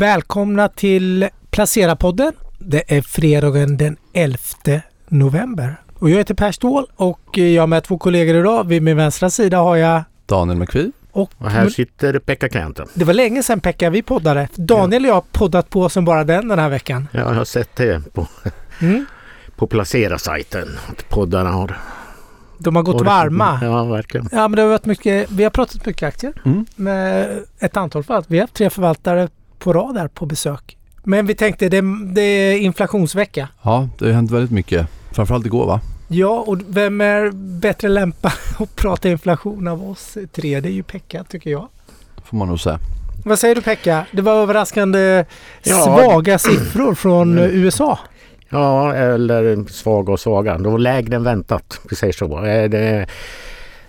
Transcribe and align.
Välkomna 0.00 0.68
till 0.68 1.28
Placera-podden. 1.50 2.32
Det 2.58 2.96
är 2.96 3.02
fredagen 3.02 3.76
den 3.76 3.96
11 4.12 4.38
november. 5.08 5.76
Och 5.94 6.10
jag 6.10 6.16
heter 6.16 6.34
Per 6.34 6.52
Ståhl 6.52 6.86
och 6.96 7.38
jag 7.38 7.62
har 7.62 7.66
med 7.66 7.84
två 7.84 7.98
kollegor 7.98 8.36
idag. 8.36 8.68
Vid 8.68 8.82
min 8.82 8.96
vänstra 8.96 9.30
sida 9.30 9.58
har 9.58 9.76
jag 9.76 10.02
Daniel 10.26 10.58
McPhee. 10.58 10.92
Och, 11.12 11.30
och 11.38 11.50
här 11.50 11.68
sitter 11.68 12.18
Pekka 12.18 12.48
Kenten. 12.48 12.86
Det 12.94 13.04
var 13.04 13.14
länge 13.14 13.42
sedan 13.42 13.60
Pekka 13.60 13.90
vi 13.90 14.02
poddade. 14.02 14.48
Daniel 14.54 15.04
och 15.04 15.08
jag 15.08 15.14
har 15.14 15.24
poddat 15.32 15.70
på 15.70 15.88
som 15.88 16.04
bara 16.04 16.24
den 16.24 16.48
den 16.48 16.58
här 16.58 16.68
veckan. 16.68 17.08
Ja, 17.12 17.20
jag 17.20 17.34
har 17.34 17.44
sett 17.44 17.76
det 17.76 18.02
på, 18.12 18.26
mm. 18.80 19.06
på 19.56 19.66
Placera-sajten. 19.66 20.68
Att 20.88 21.08
poddarna 21.08 21.50
har 21.50 21.76
de 22.58 22.76
har 22.76 22.82
gått 22.82 23.06
varma. 23.06 23.58
Ja, 23.62 23.84
verkligen. 23.84 24.28
Ja, 24.32 24.48
men 24.48 24.56
det 24.56 24.62
har 24.62 24.68
varit 24.68 24.86
mycket, 24.86 25.30
vi 25.30 25.42
har 25.42 25.50
pratat 25.50 25.86
mycket 25.86 26.08
aktier 26.08 26.32
mm. 26.44 26.66
med 26.76 27.38
ett 27.58 27.76
antal 27.76 28.02
förvaltare. 28.02 28.32
Vi 28.32 28.38
har 28.38 28.42
haft 28.42 28.54
tre 28.54 28.70
förvaltare 28.70 29.28
på 29.60 29.72
rad 29.72 29.96
här 29.96 30.08
på 30.08 30.26
besök. 30.26 30.76
Men 31.04 31.26
vi 31.26 31.34
tänkte 31.34 31.68
det, 31.68 31.82
det 32.14 32.20
är 32.20 32.58
inflationsvecka. 32.58 33.48
Ja, 33.62 33.88
det 33.98 34.04
har 34.04 34.12
hänt 34.12 34.30
väldigt 34.30 34.50
mycket. 34.50 34.86
Framförallt 35.12 35.46
igår 35.46 35.66
va? 35.66 35.80
Ja, 36.08 36.44
och 36.46 36.58
vem 36.68 37.00
är 37.00 37.30
bättre 37.60 37.88
lämpad 37.88 38.32
att 38.58 38.76
prata 38.76 39.08
inflation 39.08 39.68
av 39.68 39.90
oss 39.90 40.18
tre? 40.32 40.60
Det 40.60 40.68
är 40.68 40.72
ju 40.72 40.82
Pekka 40.82 41.24
tycker 41.24 41.50
jag. 41.50 41.68
Får 42.24 42.36
man 42.36 42.48
nog 42.48 42.60
säga. 42.60 42.78
Vad 43.24 43.38
säger 43.38 43.54
du 43.54 43.62
Pekka? 43.62 44.06
Det 44.12 44.22
var 44.22 44.32
överraskande 44.32 45.24
ja, 45.62 45.84
svaga 45.84 46.38
siffror 46.38 46.94
från 46.94 47.38
mm. 47.38 47.50
USA. 47.50 47.98
Ja, 48.48 48.94
eller 48.94 49.64
svaga 49.70 50.12
och 50.12 50.20
svaga. 50.20 50.58
De 50.58 50.72
var 50.72 50.78
lägre 50.78 51.16
än 51.16 51.24
väntat. 51.24 51.80
Vi 51.90 51.96
säger 51.96 52.12
så. 52.12 52.44
Eh, 52.44 52.70
det, 52.70 53.06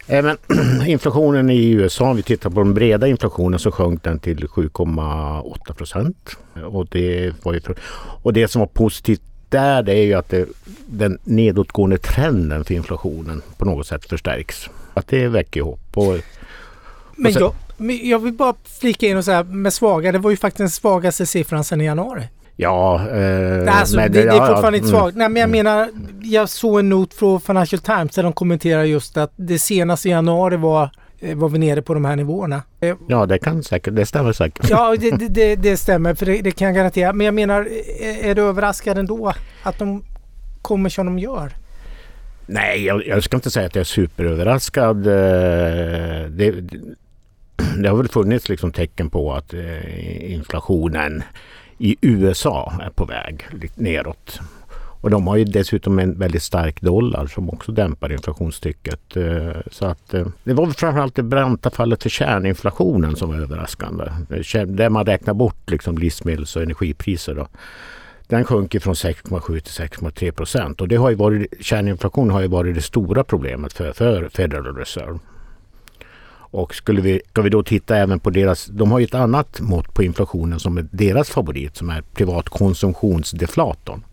Även 0.07 0.37
inflationen 0.87 1.49
i 1.49 1.69
USA, 1.69 2.09
om 2.09 2.15
vi 2.15 2.23
tittar 2.23 2.49
på 2.49 2.59
den 2.59 2.73
breda 2.73 3.07
inflationen 3.07 3.59
så 3.59 3.71
sjönk 3.71 4.03
den 4.03 4.19
till 4.19 4.47
7,8 4.47 5.73
procent. 5.73 6.37
Och 6.65 6.87
det, 6.87 7.33
och 8.23 8.33
det 8.33 8.47
som 8.47 8.59
var 8.59 8.67
positivt 8.67 9.21
där 9.49 9.83
det 9.83 9.93
är 9.93 10.03
ju 10.03 10.13
att 10.13 10.29
det, 10.29 10.47
den 10.85 11.17
nedåtgående 11.23 11.97
trenden 11.97 12.65
för 12.65 12.73
inflationen 12.73 13.41
på 13.57 13.65
något 13.65 13.87
sätt 13.87 14.05
förstärks. 14.05 14.69
Att 14.93 15.07
det 15.07 15.27
väcker 15.27 15.61
hopp. 15.61 15.97
Och, 15.97 16.17
men, 17.15 17.33
jag, 17.33 17.53
jag 18.03 18.19
vill 18.19 18.33
bara 18.33 18.55
flika 18.79 19.07
in 19.07 19.17
och 19.17 19.25
säga 19.25 19.43
med 19.43 19.73
svaga, 19.73 20.11
det 20.11 20.17
var 20.17 20.31
ju 20.31 20.37
faktiskt 20.37 20.57
den 20.57 20.69
svagaste 20.69 21.25
siffran 21.25 21.63
sedan 21.63 21.81
i 21.81 21.85
januari. 21.85 22.23
Ja, 22.55 23.09
eh, 23.09 23.79
alltså, 23.79 23.95
men, 23.95 24.11
det, 24.11 24.23
det, 24.23 24.29
är 24.29 24.47
fortfarande 24.47 24.77
inte 24.77 24.89
svagt. 24.89 25.17
Nej, 25.17 25.29
men 25.29 25.39
jag 25.39 25.49
mm. 25.49 25.63
menar, 25.63 25.89
jag 26.21 26.49
såg 26.49 26.79
en 26.79 26.89
not 26.89 27.13
från 27.13 27.41
Financial 27.41 27.81
Times 27.81 28.15
där 28.15 28.23
de 28.23 28.33
kommenterar 28.33 28.83
just 28.83 29.17
att 29.17 29.33
det 29.35 29.59
senaste 29.59 30.07
i 30.07 30.11
januari 30.11 30.57
var 30.57 30.89
eh, 31.19 31.37
var 31.37 31.49
vi 31.49 31.59
nere 31.59 31.81
på 31.81 31.93
de 31.93 32.05
här 32.05 32.15
nivåerna. 32.15 32.63
Eh, 32.79 32.95
ja, 33.07 33.25
det 33.25 33.39
kan 33.39 33.63
säkert, 33.63 33.95
det 33.95 34.05
stämmer 34.05 34.33
säkert. 34.33 34.69
Ja, 34.69 34.95
det, 34.99 35.11
det, 35.29 35.55
det 35.55 35.77
stämmer, 35.77 36.13
för 36.13 36.25
det, 36.25 36.41
det, 36.41 36.51
kan 36.51 36.67
jag 36.67 36.75
garantera. 36.75 37.13
Men 37.13 37.25
jag 37.25 37.33
menar, 37.33 37.67
är 38.21 38.35
du 38.35 38.41
överraskad 38.41 38.97
ändå 38.97 39.33
att 39.63 39.79
de 39.79 40.03
kommer 40.61 40.89
som 40.89 41.05
de 41.05 41.19
gör? 41.19 41.51
Nej, 42.45 42.85
jag, 42.85 43.07
jag 43.07 43.23
ska 43.23 43.37
inte 43.37 43.51
säga 43.51 43.65
att 43.67 43.75
jag 43.75 43.81
är 43.81 43.85
superöverraskad. 43.85 45.07
Eh, 45.07 46.29
det, 46.29 46.51
det 47.77 47.87
har 47.89 47.97
väl 47.97 48.07
funnits 48.07 48.49
liksom 48.49 48.71
tecken 48.71 49.09
på 49.09 49.33
att 49.33 49.53
inflationen 50.19 51.23
i 51.81 51.95
USA 52.01 52.73
är 52.81 52.89
på 52.89 53.05
väg 53.05 53.47
neråt. 53.75 54.39
Och 55.01 55.09
de 55.09 55.27
har 55.27 55.37
ju 55.37 55.43
dessutom 55.43 55.99
en 55.99 56.19
väldigt 56.19 56.43
stark 56.43 56.81
dollar 56.81 57.27
som 57.27 57.49
också 57.49 57.71
dämpar 57.71 58.11
inflationstrycket. 58.11 59.17
Eh, 59.17 59.61
så 59.71 59.85
att 59.85 60.13
eh, 60.13 60.27
det 60.43 60.53
var 60.53 60.67
framförallt 60.67 61.15
det 61.15 61.23
branta 61.23 61.69
fallet 61.69 62.03
för 62.03 62.09
kärninflationen 62.09 63.15
som 63.15 63.29
var 63.29 63.35
överraskande. 63.35 64.05
Där 64.65 64.89
man 64.89 65.05
räknar 65.05 65.33
bort 65.33 65.69
liksom 65.69 65.97
livsmedels 65.97 66.55
och 66.55 66.61
energipriser. 66.61 67.35
Då. 67.35 67.47
Den 68.27 68.45
sjunker 68.45 68.79
från 68.79 68.93
6,7 68.93 69.59
till 69.59 69.87
6,3 69.87 70.31
procent 70.31 70.81
och 70.81 70.87
det 70.87 70.95
har 70.95 71.09
ju 71.09 71.15
varit, 71.15 71.53
kärninflation 71.59 72.29
har 72.29 72.41
ju 72.41 72.47
varit 72.47 72.75
det 72.75 72.81
stora 72.81 73.23
problemet 73.23 73.73
för, 73.73 73.93
för 73.93 74.29
Federal 74.29 74.75
Reserve. 74.75 75.19
Och 76.51 76.75
skulle 76.75 77.01
vi, 77.01 77.21
ska 77.29 77.41
vi 77.41 77.49
då 77.49 77.63
titta 77.63 77.97
även 77.97 78.19
på 78.19 78.29
deras, 78.29 78.65
de 78.65 78.91
har 78.91 78.99
ju 78.99 79.05
ett 79.05 79.13
annat 79.13 79.59
mått 79.59 79.93
på 79.93 80.03
inflationen 80.03 80.59
som 80.59 80.77
är 80.77 80.87
deras 80.91 81.29
favorit 81.29 81.77
som 81.77 81.89
är 81.89 82.01
privatkonsumtionsdeflatorn. 82.01 84.03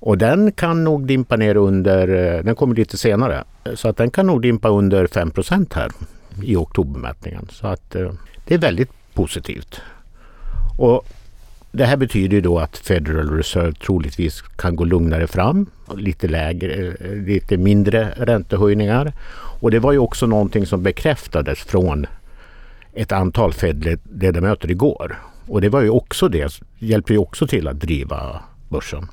Och 0.00 0.18
den 0.18 0.52
kan 0.52 0.84
nog 0.84 1.06
dimpa 1.06 1.36
ner 1.36 1.56
under, 1.56 2.08
eh, 2.08 2.44
den 2.44 2.54
kommer 2.54 2.74
lite 2.74 2.96
senare, 2.96 3.44
så 3.74 3.88
att 3.88 3.96
den 3.96 4.10
kan 4.10 4.26
nog 4.26 4.42
dimpa 4.42 4.68
under 4.68 5.06
5% 5.06 5.74
här 5.74 5.90
i 6.42 6.56
oktobermätningen. 6.56 7.48
Så 7.50 7.66
att 7.66 7.94
eh, 7.94 8.12
det 8.44 8.54
är 8.54 8.58
väldigt 8.58 8.90
positivt. 9.14 9.80
Och 10.78 11.06
det 11.72 11.84
här 11.84 11.96
betyder 11.96 12.34
ju 12.34 12.40
då 12.40 12.58
att 12.58 12.76
Federal 12.76 13.30
Reserve 13.30 13.72
troligtvis 13.72 14.40
kan 14.40 14.76
gå 14.76 14.84
lugnare 14.84 15.26
fram. 15.26 15.66
Lite, 15.96 16.28
lägre, 16.28 16.94
eh, 17.00 17.10
lite 17.10 17.56
mindre 17.56 18.14
räntehöjningar. 18.16 19.12
Och 19.60 19.70
det 19.70 19.78
var 19.78 19.92
ju 19.92 19.98
också 19.98 20.26
någonting 20.26 20.66
som 20.66 20.82
bekräftades 20.82 21.58
från 21.58 22.06
ett 22.92 23.12
antal 23.12 23.52
Fed-ledamöter 23.52 24.70
igår. 24.70 25.18
Och 25.48 25.60
det 25.60 25.68
var 25.68 25.82
ju 25.82 25.90
också 25.90 26.28
det, 26.28 26.60
hjälper 26.78 27.14
ju 27.14 27.18
också 27.18 27.46
till 27.46 27.68
att 27.68 27.80
driva 27.80 28.40
börsen. 28.68 29.06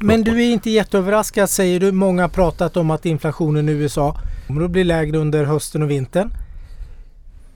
Men 0.00 0.22
du 0.22 0.44
är 0.44 0.52
inte 0.52 0.70
jätteöverraskad 0.70 1.50
säger 1.50 1.80
du. 1.80 1.92
Många 1.92 2.22
har 2.22 2.28
pratat 2.28 2.76
om 2.76 2.90
att 2.90 3.06
inflationen 3.06 3.68
i 3.68 3.72
USA 3.72 4.16
kommer 4.46 4.64
att 4.64 4.70
bli 4.70 4.84
lägre 4.84 5.18
under 5.18 5.44
hösten 5.44 5.82
och 5.82 5.90
vintern. 5.90 6.30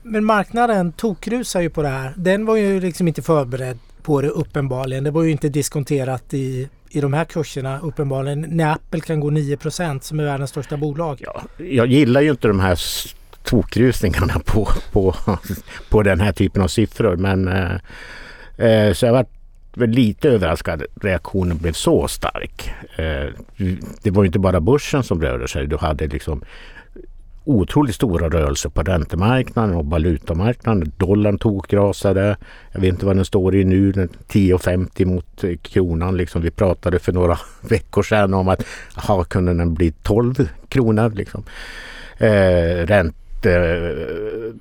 Men 0.03 0.25
marknaden 0.25 0.91
tokrusar 0.91 1.61
ju 1.61 1.69
på 1.69 1.81
det 1.81 1.87
här. 1.87 2.13
Den 2.17 2.45
var 2.45 2.55
ju 2.55 2.79
liksom 2.79 3.07
inte 3.07 3.21
förberedd 3.21 3.79
på 4.01 4.21
det 4.21 4.29
uppenbarligen. 4.29 5.03
Det 5.03 5.11
var 5.11 5.23
ju 5.23 5.31
inte 5.31 5.49
diskonterat 5.49 6.33
i, 6.33 6.69
i 6.89 7.01
de 7.01 7.13
här 7.13 7.25
kurserna 7.25 7.79
uppenbarligen. 7.79 8.41
När 8.41 8.71
Apple 8.71 8.99
kan 8.99 9.19
gå 9.19 9.29
9% 9.29 9.99
som 9.99 10.19
är 10.19 10.23
världens 10.23 10.49
största 10.49 10.77
bolag. 10.77 11.21
Ja, 11.23 11.41
jag 11.57 11.87
gillar 11.87 12.21
ju 12.21 12.29
inte 12.29 12.47
de 12.47 12.59
här 12.59 12.79
tokrusningarna 13.43 14.33
på, 14.45 14.69
på, 14.91 15.15
på 15.89 16.03
den 16.03 16.19
här 16.19 16.31
typen 16.31 16.61
av 16.61 16.67
siffror. 16.67 17.15
Men 17.15 17.47
eh, 17.47 17.75
eh 18.67 18.93
så 18.93 19.05
jag 19.05 19.13
varit 19.13 19.95
lite 19.95 20.29
överraskad 20.29 20.81
att 20.81 21.03
reaktionen 21.03 21.57
blev 21.57 21.73
så 21.73 22.07
stark. 22.07 22.71
Eh, 22.95 23.33
det 24.01 24.11
var 24.11 24.23
ju 24.23 24.27
inte 24.27 24.39
bara 24.39 24.61
börsen 24.61 25.03
som 25.03 25.21
rörde 25.21 25.47
sig. 25.47 25.67
Du 25.67 25.77
hade 25.77 26.07
liksom 26.07 26.41
otroligt 27.47 27.95
stora 27.95 28.29
rörelser 28.29 28.69
på 28.69 28.81
räntemarknaden 28.81 29.75
och 29.75 29.85
valutamarknaden. 29.85 30.91
Dollarn 30.97 31.37
tokrasade. 31.37 32.37
Jag 32.71 32.81
vet 32.81 32.89
inte 32.89 33.05
vad 33.05 33.15
den 33.15 33.25
står 33.25 33.55
i 33.55 33.63
nu, 33.63 33.91
10,50 33.91 35.05
mot 35.05 35.43
kronan. 35.61 36.17
Liksom 36.17 36.41
vi 36.41 36.51
pratade 36.51 36.99
för 36.99 37.11
några 37.11 37.39
veckor 37.69 38.03
sedan 38.03 38.33
om 38.33 38.47
att 38.47 38.65
aha, 38.95 39.23
kunde 39.23 39.53
den 39.53 39.73
bli 39.73 39.91
12 39.91 40.49
kronor. 40.69 41.09
Liksom. 41.09 41.43
Eh, 42.17 42.85
ränte, 42.85 43.95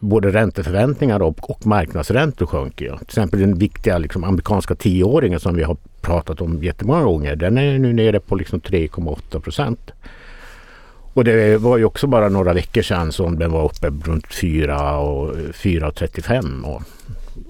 både 0.00 0.30
ränteförväntningar 0.30 1.22
och, 1.22 1.50
och 1.50 1.66
marknadsräntor 1.66 2.46
sjönk 2.46 2.80
Ja. 2.80 2.96
Till 2.96 3.06
exempel 3.06 3.40
den 3.40 3.58
viktiga 3.58 3.98
liksom, 3.98 4.24
amerikanska 4.24 4.74
tioåringen 4.74 5.40
som 5.40 5.56
vi 5.56 5.62
har 5.62 5.76
pratat 6.00 6.40
om 6.40 6.62
jättemånga 6.62 7.04
gånger. 7.04 7.36
Den 7.36 7.58
är 7.58 7.78
nu 7.78 7.92
nere 7.92 8.20
på 8.20 8.34
liksom 8.34 8.60
3,8 8.60 9.40
procent. 9.40 9.92
Och 11.16 11.24
det 11.24 11.58
var 11.58 11.78
ju 11.78 11.84
också 11.84 12.06
bara 12.06 12.28
några 12.28 12.52
veckor 12.52 12.82
sedan 12.82 13.12
som 13.12 13.38
den 13.38 13.52
var 13.52 13.64
uppe 13.64 14.10
runt 14.10 14.34
4 14.34 14.98
och 14.98 15.34
4,35. 15.36 16.62
Och, 16.62 16.82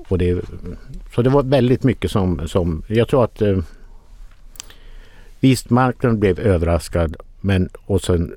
och 0.09 0.19
det, 0.19 0.45
så 1.15 1.23
det 1.23 1.31
var 1.31 1.43
väldigt 1.43 1.83
mycket 1.83 2.11
som, 2.11 2.49
som 2.49 2.83
jag 2.87 3.09
tror 3.09 3.25
att 3.25 3.43
eh, 3.43 3.59
visst 5.41 5.71
marknaden 5.71 6.21
blev 6.21 6.41
överraskad 6.41 7.17
men 7.41 7.69
och 7.87 8.03
sen 8.03 8.35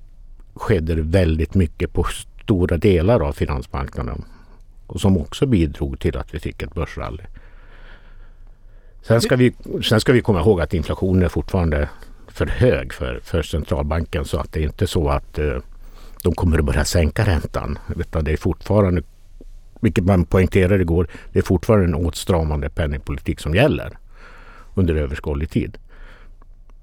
skedde 0.53 0.95
det 0.95 1.01
väldigt 1.01 1.53
mycket 1.55 1.93
på 1.93 2.05
stora 2.43 2.77
delar 2.77 3.19
av 3.19 3.33
finansmarknaden. 3.33 4.25
Och 4.87 5.01
som 5.01 5.17
också 5.17 5.45
bidrog 5.45 5.99
till 5.99 6.17
att 6.17 6.33
vi 6.33 6.39
fick 6.39 6.61
ett 6.61 6.73
börsrally. 6.73 7.23
Sen 9.01 9.21
ska, 9.21 9.35
vi, 9.35 9.53
sen 9.83 10.01
ska 10.01 10.13
vi 10.13 10.21
komma 10.21 10.39
ihåg 10.39 10.61
att 10.61 10.73
inflationen 10.73 11.23
är 11.23 11.29
fortfarande 11.29 11.89
för 12.31 12.45
hög 12.45 12.93
för, 12.93 13.19
för 13.23 13.41
centralbanken 13.41 14.25
så 14.25 14.37
att 14.37 14.53
det 14.53 14.59
är 14.59 14.63
inte 14.63 14.87
så 14.87 15.09
att 15.09 15.39
eh, 15.39 15.57
de 16.23 16.33
kommer 16.33 16.59
att 16.59 16.65
börja 16.65 16.85
sänka 16.85 17.25
räntan. 17.25 17.79
Utan 17.95 18.23
det 18.23 18.31
är 18.31 18.37
fortfarande, 18.37 19.01
vilket 19.79 20.05
man 20.05 20.25
poängterade 20.25 20.81
igår, 20.81 21.07
det 21.31 21.39
är 21.39 21.43
fortfarande 21.43 21.85
en 21.85 21.95
åtstramande 21.95 22.69
penningpolitik 22.69 23.39
som 23.39 23.55
gäller 23.55 23.97
under 24.73 24.95
överskådlig 24.95 25.49
tid. 25.49 25.77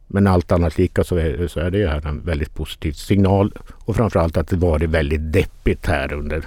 Men 0.07 0.27
allt 0.27 0.53
annat 0.53 0.79
lika 0.79 1.05
så 1.05 1.17
är, 1.17 1.49
så 1.49 1.61
är 1.61 1.71
det 1.71 1.89
här 1.89 2.07
en 2.07 2.21
väldigt 2.21 2.55
positiv 2.55 2.93
signal 2.93 3.53
och 3.75 3.97
framförallt 3.97 4.37
att 4.37 4.49
det 4.49 4.57
varit 4.57 4.91
väldigt 4.91 5.33
deppigt 5.33 5.87
här 5.87 6.13
under, 6.13 6.45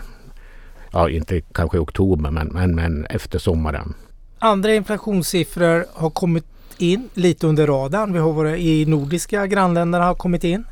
ja 0.91 1.09
inte 1.09 1.41
kanske 1.41 1.79
oktober 1.79 2.31
men, 2.31 2.47
men, 2.47 2.75
men 2.75 3.05
efter 3.05 3.39
sommaren. 3.39 3.93
Andra 4.39 4.73
inflationssiffror 4.73 5.85
har 5.93 6.09
kommit 6.09 6.45
in 6.81 7.09
lite 7.13 7.47
under 7.47 7.67
radarn. 7.67 8.13
Vi 8.13 8.19
har 8.19 8.33
varit 8.33 8.59
i 8.59 8.85
nordiska 8.85 9.47
grannländerna 9.47 10.05
har 10.05 10.15
kommit 10.15 10.43
in. 10.43 10.65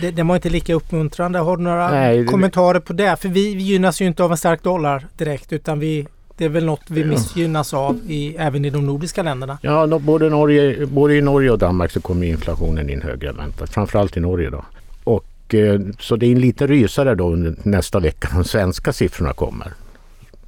Det, 0.00 0.10
det 0.10 0.22
var 0.22 0.34
inte 0.34 0.50
lika 0.50 0.74
uppmuntrande. 0.74 1.38
Har 1.38 1.56
du 1.56 1.62
några 1.62 1.90
Nej, 1.90 2.18
det... 2.18 2.24
kommentarer 2.24 2.80
på 2.80 2.92
det? 2.92 3.16
För 3.20 3.28
vi, 3.28 3.54
vi 3.54 3.62
gynnas 3.62 4.00
ju 4.00 4.06
inte 4.06 4.24
av 4.24 4.30
en 4.30 4.36
stark 4.36 4.62
dollar 4.62 5.06
direkt 5.16 5.52
utan 5.52 5.78
vi 5.78 6.06
Det 6.36 6.44
är 6.44 6.48
väl 6.48 6.64
något 6.64 6.82
vi 6.86 7.04
missgynnas 7.04 7.74
av 7.74 8.00
i, 8.08 8.36
även 8.38 8.64
i 8.64 8.70
de 8.70 8.86
nordiska 8.86 9.22
länderna. 9.22 9.58
Ja, 9.62 9.86
no, 9.86 9.98
både, 9.98 10.30
Norge, 10.30 10.86
både 10.86 11.14
i 11.14 11.20
Norge 11.20 11.50
och 11.50 11.58
Danmark 11.58 11.90
så 11.90 12.00
kommer 12.00 12.26
inflationen 12.26 12.90
in 12.90 13.02
högre 13.02 13.28
än 13.28 13.36
väntat. 13.36 13.70
Framförallt 13.70 14.16
i 14.16 14.20
Norge 14.20 14.50
då. 14.50 14.64
Och, 15.04 15.54
eh, 15.54 15.80
så 15.98 16.16
det 16.16 16.26
är 16.26 16.32
en 16.32 16.40
liten 16.40 16.68
rysare 16.68 17.14
då 17.14 17.32
under 17.32 17.54
nästa 17.62 18.00
vecka 18.00 18.28
när 18.28 18.38
de 18.38 18.44
svenska 18.44 18.92
siffrorna 18.92 19.32
kommer. 19.32 19.72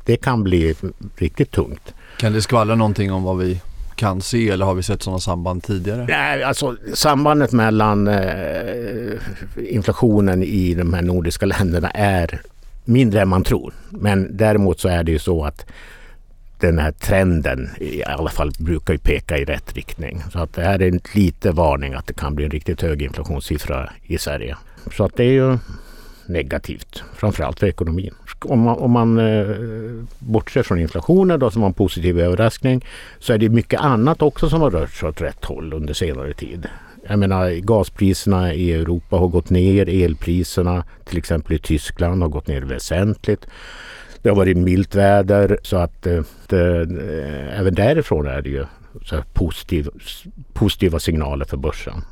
Det 0.04 0.16
kan 0.16 0.42
bli 0.42 0.75
riktigt 1.16 1.50
tungt. 1.50 1.94
Kan 2.19 2.32
det 2.32 2.42
skvallra 2.42 2.75
någonting 2.75 3.12
om 3.12 3.22
vad 3.22 3.38
vi 3.38 3.60
kan 3.96 4.20
se 4.20 4.48
eller 4.48 4.66
har 4.66 4.75
vi 4.75 4.82
sett 4.82 5.02
sådana 5.02 5.20
samband 5.20 5.62
tidigare? 5.62 6.06
Nej, 6.08 6.43
alltså 6.43 6.76
sambandet 6.94 7.52
mellan 7.52 8.08
eh, 8.08 9.14
inflationen 9.56 10.43
i 10.43 10.75
de 10.75 10.94
här 10.94 11.02
nordiska 11.02 11.46
länderna 11.46 11.90
är 11.90 12.40
mindre 12.84 13.20
än 13.20 13.28
man 13.28 13.44
tror. 13.44 13.72
Men 13.90 14.37
däremot 14.37 14.81
så 14.81 14.88
är 14.88 15.04
det 15.04 15.12
ju 15.12 15.19
så 15.19 15.44
att 15.44 15.66
den 16.58 16.78
här 16.78 16.93
trenden 16.93 17.70
i 17.81 18.04
alla 18.04 18.31
fall 18.31 18.52
brukar 18.58 18.93
ju 18.93 18.98
peka 18.98 19.38
i 19.38 19.44
rätt 19.44 19.72
riktning. 19.75 20.22
Så 20.32 20.38
att 20.38 20.54
det 20.54 20.62
här 20.62 20.82
är 20.82 20.88
en 20.88 21.00
liten 21.12 21.54
varning 21.54 21.94
att 21.94 22.06
det 22.06 22.14
kan 22.14 22.34
bli 22.34 22.44
en 22.44 22.50
riktigt 22.50 22.82
hög 22.82 23.02
inflationssiffra 23.02 23.92
i 24.02 24.19
Sverige. 24.19 24.56
Så 24.96 25.04
att 25.04 25.16
det 25.16 25.25
är 25.25 25.32
ju 25.32 25.58
negativt, 26.28 27.02
framförallt 27.14 27.61
för 27.61 27.67
ekonomin. 27.67 28.14
Om 28.44 28.61
man, 28.61 28.78
om 28.78 28.90
man 28.90 29.19
eh, 29.19 29.56
bortser 30.19 30.62
från 30.62 30.81
inflationen 30.81 31.40
då 31.40 31.50
som 31.50 31.62
var 31.62 31.69
en 31.69 31.75
positiv 31.75 32.20
överraskning 32.20 32.84
så 33.19 33.32
är 33.32 33.38
det 33.38 33.49
mycket 33.49 33.81
annat 33.81 34.23
också 34.23 34.49
som 34.49 34.61
har 34.61 34.70
rört 34.70 34.90
sig 34.90 35.08
åt 35.08 35.20
rätt 35.20 35.44
håll 35.44 35.73
under 35.73 35.94
senare 35.94 36.32
tid. 36.32 36.69
Jag 37.08 37.19
menar 37.19 37.50
gaspriserna 37.50 38.55
i 38.55 38.73
Europa 38.73 39.17
har 39.17 39.28
gått 39.28 39.50
ner, 39.50 40.05
elpriserna 40.05 40.84
till 41.05 41.19
exempel 41.19 41.52
i 41.52 41.58
Tyskland 41.58 42.23
har 42.23 42.28
gått 42.28 42.46
ner 42.46 42.62
väsentligt. 42.62 43.46
Det 44.23 44.28
har 44.28 44.37
varit 44.37 44.56
milt 44.56 44.94
väder 44.94 45.58
så 45.62 45.76
att 45.76 46.06
eh, 46.06 46.23
det, 46.46 46.81
eh, 46.81 47.61
även 47.61 47.75
därifrån 47.75 48.26
är 48.26 48.43
det 48.43 48.50
ju 48.50 48.64
så 49.05 49.23
positiv, 49.32 49.88
positiva 50.52 50.99
signaler 50.99 51.44
för 51.44 51.56
börsen. 51.56 52.02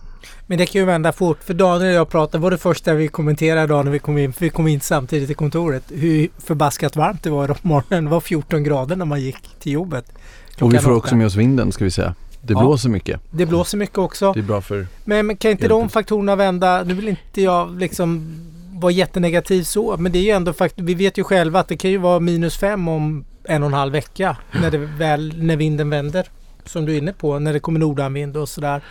Men 0.47 0.59
det 0.59 0.67
kan 0.67 0.81
ju 0.81 0.85
vända 0.85 1.13
fort. 1.13 1.45
För 1.45 1.55
Daniel 1.55 1.89
och 1.89 1.95
jag 1.95 2.09
pratade, 2.09 2.43
var 2.43 2.51
det 2.51 2.59
första 2.59 2.95
vi 2.95 3.09
kommenterade 3.09 3.65
idag 3.65 3.85
när 3.85 3.93
vi 3.93 3.99
kom 3.99 4.19
in, 4.19 4.33
för 4.33 4.41
vi 4.41 4.51
kom 4.51 4.69
in 4.69 4.81
samtidigt 4.81 5.31
i 5.31 5.35
kontoret, 5.35 5.85
hur 5.89 6.29
förbaskat 6.39 6.97
varmt 6.97 7.23
det 7.23 7.31
var 7.31 7.49
på 7.49 7.55
morgonen. 7.63 8.05
Det 8.05 8.11
var 8.11 8.21
14 8.21 8.65
grader 8.65 8.97
när 8.97 9.05
man 9.05 9.21
gick 9.21 9.61
till 9.61 9.73
jobbet. 9.73 10.13
Och 10.61 10.75
vi 10.75 10.79
får 10.79 10.93
också 10.93 11.17
med 11.17 11.27
oss 11.27 11.35
vinden 11.35 11.73
ska 11.73 11.85
vi 11.85 11.91
säga. 11.91 12.15
Det 12.43 12.53
ja, 12.53 12.61
blåser 12.61 12.89
mycket. 12.89 13.21
Det 13.31 13.47
blåser 13.47 13.79
mycket 13.79 13.99
också. 13.99 14.33
Det 14.33 14.41
är 14.41 14.45
bra 14.45 14.61
för... 14.61 14.87
Men, 15.05 15.27
men 15.27 15.37
kan 15.37 15.51
inte 15.51 15.69
de 15.69 15.89
faktorerna 15.89 16.37
vända? 16.37 16.83
Nu 16.83 16.95
vill 16.95 17.09
inte 17.09 17.43
jag 17.43 17.79
liksom 17.79 18.37
vara 18.73 18.93
jättenegativ 18.93 19.63
så, 19.63 19.97
men 19.97 20.13
det 20.13 20.19
är 20.19 20.23
ju 20.23 20.31
ändå 20.31 20.53
faktiskt, 20.53 20.89
vi 20.89 20.95
vet 20.95 21.19
ju 21.19 21.25
själva 21.25 21.61
att 21.61 21.69
det 21.69 21.77
kan 21.77 21.91
ju 21.91 21.99
vara 21.99 22.21
minus 22.21 22.57
fem 22.57 22.89
om 22.89 23.25
en 23.45 23.63
och 23.63 23.67
en 23.67 23.75
halv 23.75 23.93
vecka 23.93 24.37
när, 24.61 24.71
det 24.71 24.79
väl, 24.79 25.35
när 25.37 25.57
vinden 25.57 25.91
vänder. 25.91 26.27
Som 26.65 26.87
du 26.87 26.95
är 26.95 26.99
inne 26.99 27.13
på, 27.13 27.39
när 27.39 27.53
det 27.53 27.61
kommer 27.61 27.81
nordanvind 27.81 28.37
och 28.37 28.49
sådär. 28.49 28.83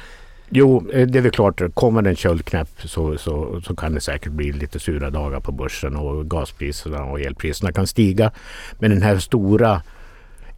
Jo, 0.49 0.89
eh, 0.93 1.07
det 1.07 1.19
är 1.19 1.21
väl 1.21 1.31
klart. 1.31 1.61
Kommer 1.73 2.01
det 2.01 2.09
en 2.09 2.15
köldknäpp 2.15 2.69
så, 2.83 3.17
så, 3.17 3.61
så 3.61 3.75
kan 3.75 3.93
det 3.93 4.01
säkert 4.01 4.31
bli 4.31 4.51
lite 4.51 4.79
sura 4.79 5.09
dagar 5.09 5.39
på 5.39 5.51
börsen 5.51 5.95
och 5.95 6.29
gaspriserna 6.29 7.03
och 7.03 7.21
elpriserna 7.21 7.71
kan 7.71 7.87
stiga. 7.87 8.31
Men 8.79 8.91
den 8.91 9.01
här 9.01 9.17
stora 9.17 9.81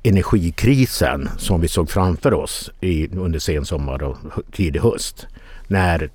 energikrisen 0.04 1.30
som 1.38 1.62
vi 1.62 1.68
såg 1.68 1.90
framför 1.90 2.34
oss 2.34 2.72
i, 2.82 3.08
under 3.18 3.40
sensommar 3.40 4.04
och 4.04 4.18
tidig 4.52 4.80
höst. 4.80 5.28
När, 5.68 6.10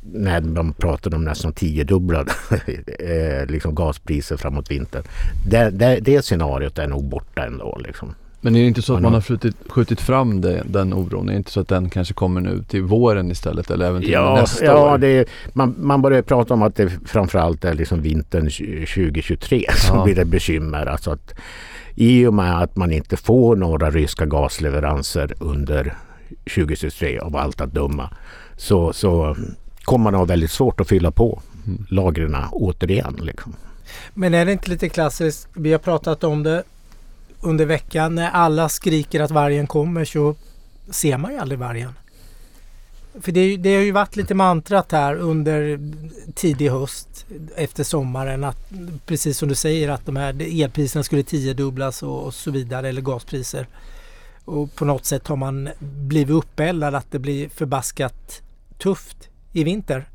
när 0.00 0.40
man 0.40 0.72
pratade 0.72 1.16
om 1.16 1.24
nästan 1.24 1.52
tiodubblade 1.52 2.32
eh, 2.98 3.46
liksom 3.46 3.74
gaspriser 3.74 4.36
framåt 4.36 4.70
vintern. 4.70 5.02
Det, 5.46 5.70
det, 5.70 6.00
det 6.00 6.22
scenariot 6.22 6.78
är 6.78 6.88
nog 6.88 7.04
borta 7.04 7.44
ändå. 7.46 7.80
Liksom. 7.84 8.14
Men 8.44 8.56
är 8.56 8.60
det 8.60 8.66
inte 8.66 8.82
så 8.82 8.94
att 8.94 9.02
man 9.02 9.14
har 9.14 9.20
skjutit, 9.20 9.56
skjutit 9.68 10.00
fram 10.00 10.40
det, 10.40 10.62
den 10.66 10.92
oron? 10.92 11.28
Är 11.28 11.32
det 11.32 11.36
inte 11.36 11.50
så 11.50 11.60
att 11.60 11.68
den 11.68 11.90
kanske 11.90 12.14
kommer 12.14 12.40
nu 12.40 12.64
till 12.68 12.82
våren 12.82 13.30
istället 13.30 13.70
eller 13.70 13.86
även 13.86 14.02
till 14.02 14.10
ja, 14.10 14.36
nästa 14.40 14.64
ja, 14.64 14.94
år? 14.94 15.04
Ja, 15.04 15.24
man, 15.52 15.74
man 15.78 16.02
börjar 16.02 16.22
prata 16.22 16.54
om 16.54 16.62
att 16.62 16.76
det 16.76 16.90
framförallt 17.06 17.64
är 17.64 17.74
liksom 17.74 18.02
vintern 18.02 18.42
2023 18.44 19.64
som 19.76 19.98
ja. 19.98 20.04
blir 20.04 20.18
ett 20.18 20.28
bekymmer. 20.28 20.86
Alltså 20.86 21.10
att 21.10 21.34
I 21.94 22.26
och 22.26 22.34
med 22.34 22.62
att 22.62 22.76
man 22.76 22.92
inte 22.92 23.16
får 23.16 23.56
några 23.56 23.90
ryska 23.90 24.26
gasleveranser 24.26 25.34
under 25.38 25.96
2023 26.54 27.18
av 27.18 27.36
allt 27.36 27.60
att 27.60 27.74
döma 27.74 28.10
så, 28.56 28.92
så 28.92 29.36
kommer 29.82 30.02
man 30.02 30.14
ha 30.14 30.24
väldigt 30.24 30.50
svårt 30.50 30.80
att 30.80 30.88
fylla 30.88 31.10
på 31.10 31.42
mm. 31.66 31.86
lagren 31.88 32.36
återigen. 32.52 33.20
Liksom. 33.22 33.56
Men 34.14 34.34
är 34.34 34.46
det 34.46 34.52
inte 34.52 34.70
lite 34.70 34.88
klassiskt? 34.88 35.48
Vi 35.54 35.72
har 35.72 35.78
pratat 35.78 36.24
om 36.24 36.42
det 36.42 36.62
under 37.44 37.66
veckan 37.66 38.14
när 38.14 38.30
alla 38.30 38.68
skriker 38.68 39.20
att 39.20 39.30
vargen 39.30 39.66
kommer 39.66 40.04
så 40.04 40.34
ser 40.90 41.18
man 41.18 41.32
ju 41.32 41.38
aldrig 41.38 41.58
vargen. 41.58 41.92
För 43.20 43.32
det, 43.32 43.56
det 43.56 43.74
har 43.74 43.82
ju 43.82 43.92
varit 43.92 44.16
lite 44.16 44.34
mantrat 44.34 44.92
här 44.92 45.14
under 45.16 45.80
tidig 46.34 46.70
höst 46.70 47.26
efter 47.56 47.84
sommaren 47.84 48.44
att 48.44 48.72
precis 49.06 49.38
som 49.38 49.48
du 49.48 49.54
säger 49.54 49.88
att 49.88 50.06
de 50.06 50.16
här 50.16 50.62
elpriserna 50.62 51.02
skulle 51.02 51.22
tiodubblas 51.22 52.02
och, 52.02 52.24
och 52.24 52.34
så 52.34 52.50
vidare 52.50 52.88
eller 52.88 53.02
gaspriser. 53.02 53.66
Och 54.44 54.74
på 54.74 54.84
något 54.84 55.04
sätt 55.04 55.28
har 55.28 55.36
man 55.36 55.68
blivit 55.80 56.34
uppeldad 56.34 56.94
att 56.94 57.10
det 57.10 57.18
blir 57.18 57.48
förbaskat 57.48 58.42
tufft 58.78 59.28
i 59.52 59.64
vinter. 59.64 60.08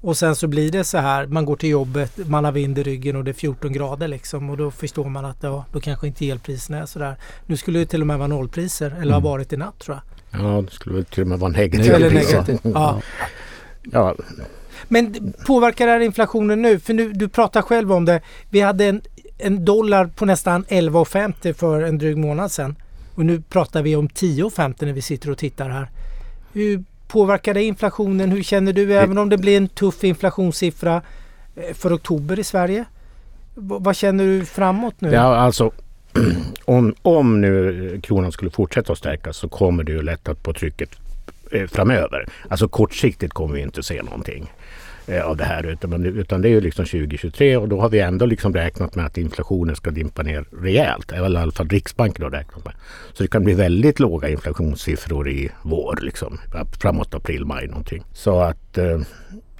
Och 0.00 0.16
sen 0.16 0.36
så 0.36 0.46
blir 0.46 0.70
det 0.70 0.84
så 0.84 0.98
här, 0.98 1.26
man 1.26 1.44
går 1.44 1.56
till 1.56 1.68
jobbet, 1.68 2.28
man 2.28 2.44
har 2.44 2.52
vind 2.52 2.78
i 2.78 2.82
ryggen 2.82 3.16
och 3.16 3.24
det 3.24 3.30
är 3.30 3.32
14 3.32 3.72
grader 3.72 4.08
liksom 4.08 4.50
och 4.50 4.56
då 4.56 4.70
förstår 4.70 5.04
man 5.04 5.24
att 5.24 5.36
ja, 5.40 5.64
då 5.72 5.80
kanske 5.80 6.06
inte 6.06 6.28
elpriserna 6.28 6.78
är 6.78 6.86
sådär. 6.86 7.16
Nu 7.46 7.56
skulle 7.56 7.78
det 7.78 7.86
till 7.86 8.00
och 8.00 8.06
med 8.06 8.18
vara 8.18 8.28
nollpriser 8.28 8.86
eller 8.86 9.02
mm. 9.02 9.12
ha 9.12 9.20
varit 9.20 9.52
i 9.52 9.56
natt 9.56 9.78
tror 9.78 9.96
jag. 9.96 10.40
Ja, 10.40 10.62
det 10.62 10.70
skulle 10.70 11.04
till 11.04 11.22
och 11.22 11.28
med 11.28 11.38
vara 11.38 11.50
negativa 11.50 11.96
eller 11.96 12.10
negativ. 12.10 12.58
Ja. 12.62 13.00
ja. 13.82 14.14
Men 14.88 15.32
påverkar 15.46 15.86
det 15.86 15.92
här 15.92 16.00
inflationen 16.00 16.62
nu? 16.62 16.78
För 16.78 16.94
nu, 16.94 17.12
du 17.12 17.28
pratar 17.28 17.62
själv 17.62 17.92
om 17.92 18.04
det. 18.04 18.20
Vi 18.50 18.60
hade 18.60 18.84
en, 18.84 19.02
en 19.38 19.64
dollar 19.64 20.06
på 20.06 20.24
nästan 20.24 20.64
11,50 20.64 21.52
för 21.52 21.82
en 21.82 21.98
dryg 21.98 22.16
månad 22.16 22.52
sedan. 22.52 22.76
Och 23.14 23.26
nu 23.26 23.40
pratar 23.40 23.82
vi 23.82 23.96
om 23.96 24.08
10,50 24.08 24.84
när 24.84 24.92
vi 24.92 25.02
sitter 25.02 25.30
och 25.30 25.38
tittar 25.38 25.68
här. 25.68 25.90
Hur 26.52 26.84
Påverkar 27.10 27.54
det 27.54 27.62
inflationen? 27.62 28.30
Hur 28.30 28.42
känner 28.42 28.72
du 28.72 28.94
även 28.94 29.18
om 29.18 29.28
det 29.28 29.38
blir 29.38 29.56
en 29.56 29.68
tuff 29.68 30.04
inflationssiffra 30.04 31.02
eh, 31.56 31.74
för 31.74 31.94
oktober 31.94 32.38
i 32.38 32.44
Sverige? 32.44 32.84
Vad 33.54 33.96
känner 33.96 34.24
du 34.24 34.44
framåt 34.44 34.94
nu? 34.98 35.10
Ja, 35.12 35.36
alltså 35.36 35.70
om, 36.64 36.94
om 37.02 37.40
nu 37.40 38.00
kronan 38.02 38.32
skulle 38.32 38.50
fortsätta 38.50 38.92
att 38.92 38.98
stärkas 38.98 39.36
så 39.36 39.48
kommer 39.48 39.84
det 39.84 39.92
ju 39.92 40.02
lätta 40.02 40.34
på 40.34 40.52
trycket 40.52 40.90
eh, 41.52 41.66
framöver. 41.66 42.26
Alltså 42.48 42.68
kortsiktigt 42.68 43.32
kommer 43.32 43.54
vi 43.54 43.60
inte 43.60 43.82
se 43.82 44.02
någonting. 44.02 44.52
Eh, 45.10 45.22
av 45.22 45.36
det 45.36 45.44
här 45.44 45.66
utan, 45.66 46.04
utan 46.04 46.42
det 46.42 46.48
är 46.48 46.50
ju 46.50 46.60
liksom 46.60 46.84
2023 46.84 47.56
och 47.56 47.68
då 47.68 47.80
har 47.80 47.88
vi 47.88 48.00
ändå 48.00 48.26
liksom 48.26 48.54
räknat 48.54 48.94
med 48.94 49.06
att 49.06 49.18
inflationen 49.18 49.76
ska 49.76 49.90
dimpa 49.90 50.22
ner 50.22 50.44
rejält. 50.62 51.12
Eller 51.12 51.38
i 51.38 51.42
alla 51.42 51.52
fall 51.52 51.68
Riksbanken 51.68 52.24
har 52.24 52.30
räknat 52.30 52.64
med. 52.64 52.74
Så 53.12 53.22
det 53.22 53.28
kan 53.28 53.44
bli 53.44 53.54
väldigt 53.54 54.00
låga 54.00 54.28
inflationssiffror 54.28 55.28
i 55.28 55.50
vår 55.62 55.98
liksom 56.02 56.38
framåt 56.80 57.14
april, 57.14 57.44
maj 57.44 57.66
någonting. 57.66 58.02
Så 58.12 58.40
att 58.40 58.78
eh, 58.78 59.00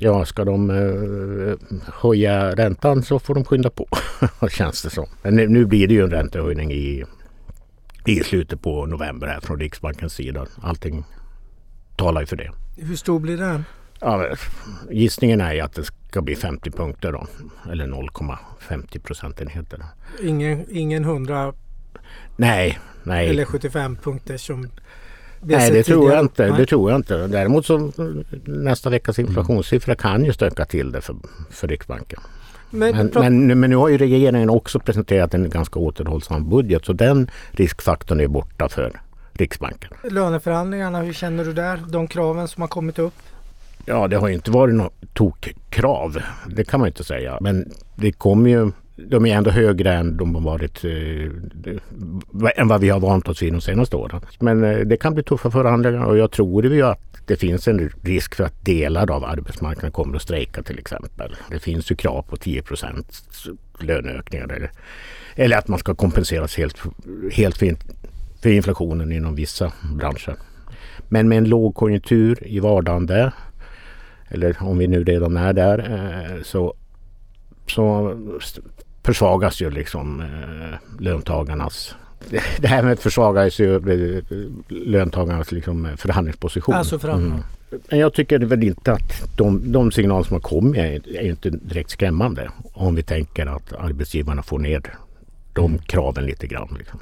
Ja, 0.02 0.24
ska 0.24 0.44
de 0.44 0.70
eh, 0.70 1.78
höja 1.94 2.50
räntan 2.50 3.02
så 3.02 3.18
får 3.18 3.34
de 3.34 3.44
skynda 3.44 3.70
på, 3.70 3.88
känns 4.50 4.82
det 4.82 4.90
som. 4.90 5.06
Men 5.22 5.34
nu 5.34 5.64
blir 5.64 5.88
det 5.88 5.94
ju 5.94 6.02
en 6.02 6.10
räntehöjning 6.10 6.72
i, 6.72 7.04
i 8.06 8.20
slutet 8.20 8.62
på 8.62 8.86
november 8.86 9.26
här 9.26 9.40
från 9.40 9.60
Riksbankens 9.60 10.12
sida. 10.12 10.46
Allting 10.62 11.04
talar 11.96 12.20
ju 12.20 12.26
för 12.26 12.36
det. 12.36 12.50
Hur 12.76 12.96
stor 12.96 13.20
blir 13.20 13.36
den? 13.36 13.64
Ja, 14.00 14.26
gissningen 14.90 15.40
är 15.40 15.62
att 15.62 15.74
det 15.74 15.84
ska 15.84 16.22
bli 16.22 16.36
50 16.36 16.70
punkter 16.70 17.12
då. 17.12 17.26
Eller 17.72 17.86
0,50 17.86 19.00
procentenheter. 19.00 19.82
Ingen, 20.22 20.66
ingen 20.70 21.04
100? 21.04 21.52
Nej, 22.36 22.78
nej. 23.02 23.28
Eller 23.28 23.44
75 23.44 23.96
punkter 23.96 24.36
som 24.36 24.68
Nej, 25.42 25.70
det 25.70 25.82
tror, 25.82 26.12
jag 26.12 26.20
inte, 26.20 26.46
det 26.56 26.66
tror 26.66 26.90
jag 26.90 26.98
inte. 26.98 27.26
Däremot 27.26 27.66
så 27.66 27.92
nästa 28.44 28.90
veckas 28.90 29.18
inflationssiffra 29.18 29.94
kan 29.94 30.24
ju 30.24 30.32
stöka 30.32 30.64
till 30.64 30.92
det 30.92 31.00
för, 31.00 31.16
för 31.50 31.68
Riksbanken. 31.68 32.20
Men, 32.70 32.96
men, 32.96 33.10
men, 33.14 33.60
men, 33.60 33.70
nu 33.70 33.76
har 33.76 33.88
ju 33.88 33.98
regeringen 33.98 34.50
också 34.50 34.80
presenterat 34.80 35.34
en 35.34 35.50
ganska 35.50 35.78
återhållsam 35.78 36.48
budget 36.48 36.84
så 36.84 36.92
den 36.92 37.30
riskfaktorn 37.50 38.20
är 38.20 38.26
borta 38.26 38.68
för 38.68 39.00
Riksbanken. 39.32 39.90
Löneförhandlingarna, 40.10 41.02
hur 41.02 41.12
känner 41.12 41.44
du 41.44 41.52
där? 41.52 41.80
De 41.88 42.08
kraven 42.08 42.48
som 42.48 42.60
har 42.60 42.68
kommit 42.68 42.98
upp? 42.98 43.14
Ja, 43.86 44.08
det 44.08 44.16
har 44.16 44.28
inte 44.28 44.50
varit 44.50 44.74
något 44.74 45.14
tokkrav. 45.14 46.18
Det 46.46 46.64
kan 46.64 46.80
man 46.80 46.86
inte 46.86 47.04
säga. 47.04 47.38
Men 47.40 47.72
det 47.96 48.12
kommer 48.12 48.50
ju 48.50 48.70
de 49.08 49.26
är 49.26 49.36
ändå 49.36 49.50
högre 49.50 49.94
än 49.94 50.16
de 50.16 50.34
har 50.34 50.42
varit 50.42 50.84
eh, 50.84 52.60
än 52.60 52.68
vad 52.68 52.80
vi 52.80 52.88
har 52.88 53.00
vant 53.00 53.28
oss 53.28 53.42
vid 53.42 53.52
de 53.52 53.60
senaste 53.60 53.96
åren. 53.96 54.20
Men 54.40 54.64
eh, 54.64 54.78
det 54.78 54.96
kan 54.96 55.14
bli 55.14 55.22
tuffa 55.22 55.50
förhandlingar 55.50 56.04
och 56.04 56.18
jag 56.18 56.30
tror 56.30 56.66
ju 56.66 56.82
att 56.82 57.00
det 57.26 57.36
finns 57.36 57.68
en 57.68 57.90
risk 58.02 58.34
för 58.34 58.44
att 58.44 58.64
delar 58.64 59.10
av 59.10 59.24
arbetsmarknaden 59.24 59.92
kommer 59.92 60.16
att 60.16 60.22
strejka 60.22 60.62
till 60.62 60.78
exempel. 60.78 61.36
Det 61.50 61.58
finns 61.58 61.90
ju 61.90 61.96
krav 61.96 62.22
på 62.22 62.36
10 62.36 62.62
löneökningar 63.80 64.52
eller, 64.52 64.70
eller 65.34 65.56
att 65.56 65.68
man 65.68 65.78
ska 65.78 65.94
kompenseras 65.94 66.56
helt, 66.56 66.78
helt 67.32 67.58
för, 67.58 67.76
för 68.42 68.50
inflationen 68.50 69.12
inom 69.12 69.34
vissa 69.34 69.72
branscher. 69.94 70.34
Men 71.08 71.28
med 71.28 71.38
en 71.38 71.48
lågkonjunktur 71.48 72.38
i 72.46 72.60
vardagen 72.60 73.06
där, 73.06 73.32
eller 74.30 74.56
om 74.60 74.78
vi 74.78 74.86
nu 74.86 75.04
redan 75.04 75.36
är 75.36 75.52
där, 75.52 75.78
eh, 75.78 76.42
så, 76.42 76.74
så 77.66 78.14
försvagas 79.02 79.62
ju 79.62 79.70
liksom 79.70 80.20
eh, 80.20 81.00
löntagarnas 81.00 81.94
det 82.58 82.68
här 82.68 82.82
med 82.82 82.92
att 82.92 83.00
försvagas 83.00 83.58
ju 83.58 83.76
eh, 83.76 84.22
löntagarnas 84.68 85.52
liksom 85.52 85.88
förhandlingsposition. 85.96 86.74
Alltså 86.74 86.98
förhandling. 86.98 87.32
Mm. 87.32 87.44
Men 87.88 87.98
jag 87.98 88.14
tycker 88.14 88.38
väl 88.38 88.62
inte 88.62 88.92
att 88.92 89.36
de, 89.36 89.72
de 89.72 89.92
signaler 89.92 90.24
som 90.24 90.34
har 90.34 90.40
kommit 90.40 90.76
är, 90.76 91.16
är 91.16 91.28
inte 91.28 91.50
direkt 91.50 91.90
skrämmande. 91.90 92.50
Om 92.72 92.94
vi 92.94 93.02
tänker 93.02 93.46
att 93.46 93.72
arbetsgivarna 93.72 94.42
får 94.42 94.58
ner 94.58 94.82
de 95.52 95.64
mm. 95.64 95.78
kraven 95.78 96.26
lite 96.26 96.46
grann. 96.46 96.76
Liksom. 96.78 97.00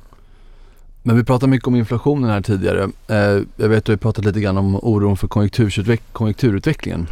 Men 1.09 1.17
vi 1.17 1.25
pratade 1.25 1.51
mycket 1.51 1.67
om 1.67 1.77
inflationen 1.77 2.31
här 2.31 2.41
tidigare. 2.41 2.89
Eh, 3.09 3.43
jag 3.57 3.69
vet 3.69 3.79
att 3.79 3.89
vi 3.89 3.97
pratat 3.97 4.25
lite 4.25 4.41
grann 4.41 4.59
om 4.59 4.77
oron 4.83 5.17
för 5.17 5.29
konjunkturutveck 5.29 6.03
konjunkturutvecklingen. 6.13 7.07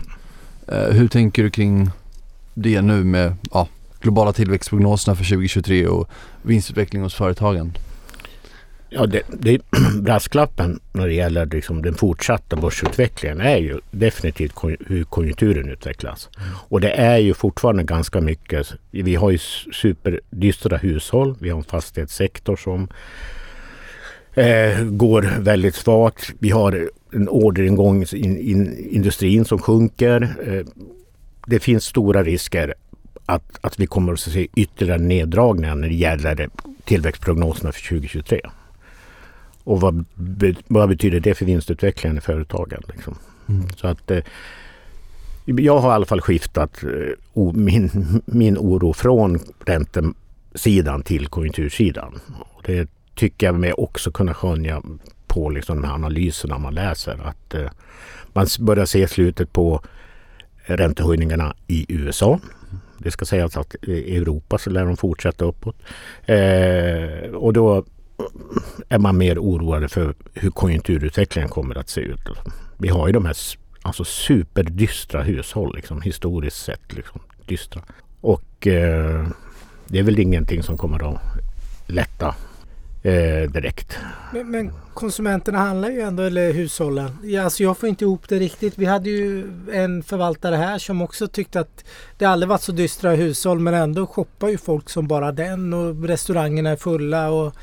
Eh, 0.68 0.78
hur 0.78 1.08
tänker 1.08 1.42
du 1.42 1.50
kring 1.50 1.90
det 2.54 2.82
nu 2.82 3.04
med 3.04 3.36
ja, 3.52 3.68
globala 4.00 4.32
tillväxtprognoserna 4.32 5.16
för 5.16 5.24
2023 5.24 5.86
och 5.86 6.08
vinstutveckling 6.42 7.02
hos 7.02 7.14
företagen? 7.14 7.72
Ja, 8.88 9.06
det, 9.06 9.22
det, 9.40 9.60
brasklappen 10.00 10.80
när 10.92 11.06
det 11.06 11.14
gäller 11.14 11.46
liksom 11.46 11.82
den 11.82 11.94
fortsatta 11.94 12.56
börsutvecklingen 12.56 13.40
är 13.40 13.56
ju 13.56 13.80
definitivt 13.90 14.54
hur 14.86 15.04
konjunkturen 15.04 15.68
utvecklas. 15.68 16.28
Och 16.68 16.80
det 16.80 16.90
är 16.90 17.18
ju 17.18 17.34
fortfarande 17.34 17.82
ganska 17.82 18.20
mycket. 18.20 18.72
Vi 18.90 19.14
har 19.14 19.30
ju 19.30 19.38
superdystra 19.72 20.76
hushåll. 20.76 21.36
Vi 21.40 21.50
har 21.50 21.58
en 21.58 21.64
fastighetssektor 21.64 22.56
som 22.56 22.88
eh, 24.36 24.84
går 24.84 25.22
väldigt 25.40 25.74
svagt. 25.74 26.34
Vi 26.38 26.50
har 26.50 26.88
en 27.12 27.28
orderingång 27.28 28.02
i 28.02 28.06
in, 28.16 28.38
in, 28.38 28.88
industrin 28.90 29.44
som 29.44 29.58
sjunker. 29.58 30.36
Eh, 30.46 30.66
det 31.46 31.60
finns 31.60 31.84
stora 31.84 32.22
risker 32.22 32.74
att, 33.26 33.58
att 33.60 33.80
vi 33.80 33.86
kommer 33.86 34.12
att 34.12 34.20
se 34.20 34.48
ytterligare 34.54 35.00
neddragningar 35.00 35.74
när 35.74 35.88
det 35.88 35.94
gäller 35.94 36.48
tillväxtprognoserna 36.84 37.72
för 37.72 37.88
2023. 37.88 38.40
Och 39.64 39.80
vad, 39.80 40.04
vad 40.66 40.88
betyder 40.88 41.20
det 41.20 41.34
för 41.34 41.44
vinstutvecklingen 41.44 42.18
i 42.18 42.20
företagen? 42.20 42.82
Liksom? 42.88 43.18
Mm. 43.48 43.68
Så 43.76 43.86
att 43.86 44.10
eh, 44.10 44.22
jag 45.44 45.78
har 45.78 45.90
i 45.90 45.94
alla 45.94 46.06
fall 46.06 46.20
skiftat 46.20 46.82
eh, 46.82 47.52
min, 47.52 47.90
min 48.26 48.58
oro 48.58 48.92
från 48.92 49.38
räntesidan 49.64 51.02
till 51.02 51.26
konjunktursidan. 51.26 52.20
Det 52.64 52.88
tycker 53.16 53.46
jag 53.46 53.54
mig 53.54 53.72
också 53.72 54.10
kunna 54.10 54.34
skönja 54.34 54.82
på 55.26 55.50
liksom 55.50 55.80
de 55.80 55.88
här 55.88 55.94
analyserna 55.94 56.58
man 56.58 56.74
läser. 56.74 57.20
Att 57.24 57.54
eh, 57.54 57.70
man 58.32 58.46
börjar 58.60 58.86
se 58.86 59.08
slutet 59.08 59.52
på 59.52 59.82
räntehöjningarna 60.56 61.54
i 61.66 61.86
USA. 61.88 62.40
Det 62.98 63.10
ska 63.10 63.24
sägas 63.24 63.56
att 63.56 63.74
i 63.82 64.16
Europa 64.16 64.58
så 64.58 64.70
lär 64.70 64.84
de 64.84 64.96
fortsätta 64.96 65.44
uppåt. 65.44 65.76
Eh, 66.26 67.30
och 67.34 67.52
då 67.52 67.84
är 68.88 68.98
man 68.98 69.18
mer 69.18 69.38
oroad 69.38 69.90
för 69.90 70.14
hur 70.34 70.50
konjunkturutvecklingen 70.50 71.48
kommer 71.48 71.78
att 71.78 71.88
se 71.88 72.00
ut. 72.00 72.20
Vi 72.78 72.88
har 72.88 73.06
ju 73.06 73.12
de 73.12 73.26
här 73.26 73.36
alltså 73.82 74.04
superdystra 74.04 75.22
hushåll 75.22 75.76
liksom, 75.76 76.02
historiskt 76.02 76.64
sett. 76.64 76.92
Liksom, 76.92 77.20
dystra. 77.46 77.82
Och 78.20 78.66
eh, 78.66 79.26
det 79.88 79.98
är 79.98 80.02
väl 80.02 80.18
ingenting 80.18 80.62
som 80.62 80.78
kommer 80.78 81.10
att 81.10 81.20
lätta 81.86 82.34
eh, 83.06 83.50
direkt. 83.50 83.98
Men, 84.32 84.50
men, 84.50 84.72
konsumenterna 84.94 85.58
handlar 85.58 85.90
ju 85.90 86.00
ändå, 86.00 86.22
eller 86.22 86.52
hushållen. 86.52 87.18
Ja, 87.22 87.42
alltså 87.42 87.62
jag 87.62 87.78
får 87.78 87.88
inte 87.88 88.04
ihop 88.04 88.28
det 88.28 88.38
riktigt. 88.38 88.78
Vi 88.78 88.84
hade 88.84 89.10
ju 89.10 89.44
en 89.72 90.02
förvaltare 90.02 90.56
här 90.56 90.78
som 90.78 91.02
också 91.02 91.28
tyckte 91.28 91.60
att 91.60 91.84
det 92.18 92.24
aldrig 92.24 92.48
varit 92.48 92.62
så 92.62 92.72
dystra 92.72 93.10
hushåll 93.10 93.58
men 93.58 93.74
ändå 93.74 94.06
shoppar 94.06 94.48
ju 94.48 94.58
folk 94.58 94.90
som 94.90 95.08
bara 95.08 95.32
den 95.32 95.74
och 95.74 96.04
restaurangerna 96.04 96.70
är 96.70 96.76
fulla. 96.76 97.30
och 97.30 97.56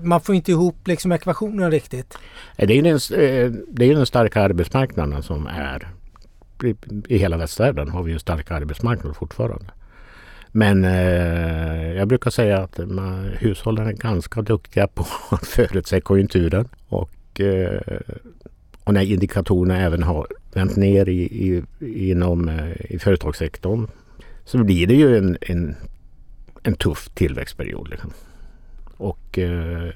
man 0.00 0.20
får 0.20 0.34
inte 0.34 0.50
ihop 0.50 0.88
liksom 0.88 1.12
ekvationen 1.12 1.70
riktigt. 1.70 2.18
Det 2.56 2.78
är 2.78 2.82
den, 2.82 2.94
eh, 2.94 3.52
det 3.68 3.84
är 3.84 3.94
den 3.94 4.06
starka 4.06 4.42
arbetsmarknaden 4.42 5.22
som 5.22 5.46
är 5.46 5.88
i 7.08 7.18
hela 7.18 7.36
västvärlden 7.36 7.88
har 7.88 8.02
vi 8.02 8.12
en 8.12 8.20
stark 8.20 8.50
arbetsmarknad 8.50 9.16
fortfarande. 9.16 9.70
Men 10.52 10.84
eh, 10.84 11.92
jag 11.92 12.08
brukar 12.08 12.30
säga 12.30 12.58
att 12.58 12.78
man, 12.78 13.24
hushållen 13.38 13.86
är 13.86 13.92
ganska 13.92 14.42
duktiga 14.42 14.86
på 14.86 15.06
att 15.30 15.46
förutse 15.46 16.00
konjunkturen. 16.00 16.68
Och, 16.88 17.40
eh, 17.40 17.80
och 18.84 18.94
när 18.94 19.02
indikatorerna 19.02 19.80
även 19.80 20.02
har 20.02 20.26
vänt 20.52 20.76
ner 20.76 21.08
i, 21.08 21.22
i, 21.22 21.62
inom 22.10 22.48
eh, 22.48 22.92
i 22.94 22.98
företagssektorn 22.98 23.86
så 24.44 24.64
blir 24.64 24.86
det 24.86 24.94
ju 24.94 25.18
en, 25.18 25.36
en, 25.40 25.76
en 26.62 26.74
tuff 26.74 27.08
tillväxtperiod. 27.14 27.88
Liksom. 27.88 28.12
Och 28.96 29.38
eh, 29.38 29.90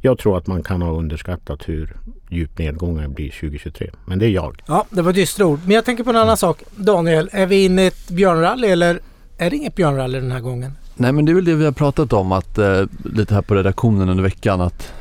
jag 0.00 0.18
tror 0.18 0.38
att 0.38 0.46
man 0.46 0.62
kan 0.62 0.82
ha 0.82 0.92
underskattat 0.92 1.68
hur 1.68 1.96
djup 2.30 2.58
nedgången 2.58 3.12
blir 3.12 3.30
2023. 3.30 3.90
Men 4.04 4.18
det 4.18 4.26
är 4.26 4.30
jag. 4.30 4.62
Ja, 4.66 4.86
det 4.90 5.02
var 5.02 5.12
dystra 5.12 5.46
ord. 5.46 5.60
Men 5.64 5.74
jag 5.74 5.84
tänker 5.84 6.04
på 6.04 6.10
en 6.10 6.16
annan 6.16 6.28
mm. 6.28 6.36
sak. 6.36 6.62
Daniel, 6.76 7.30
är 7.32 7.46
vi 7.46 7.64
inne 7.64 7.82
i 7.82 7.86
ett 7.86 8.08
björnrally 8.08 8.68
eller 8.68 9.00
är 9.40 9.50
det 9.50 9.56
inget 9.56 9.74
björnrally 9.74 10.20
den 10.20 10.32
här 10.32 10.40
gången? 10.40 10.72
Nej 10.94 11.12
men 11.12 11.24
det 11.24 11.32
är 11.32 11.34
väl 11.34 11.44
det 11.44 11.54
vi 11.54 11.64
har 11.64 11.72
pratat 11.72 12.12
om 12.12 12.32
att 12.32 12.58
eh, 12.58 12.82
lite 13.04 13.34
här 13.34 13.42
på 13.42 13.54
redaktionen 13.54 14.08
under 14.08 14.22
veckan 14.22 14.60
att 14.60 14.92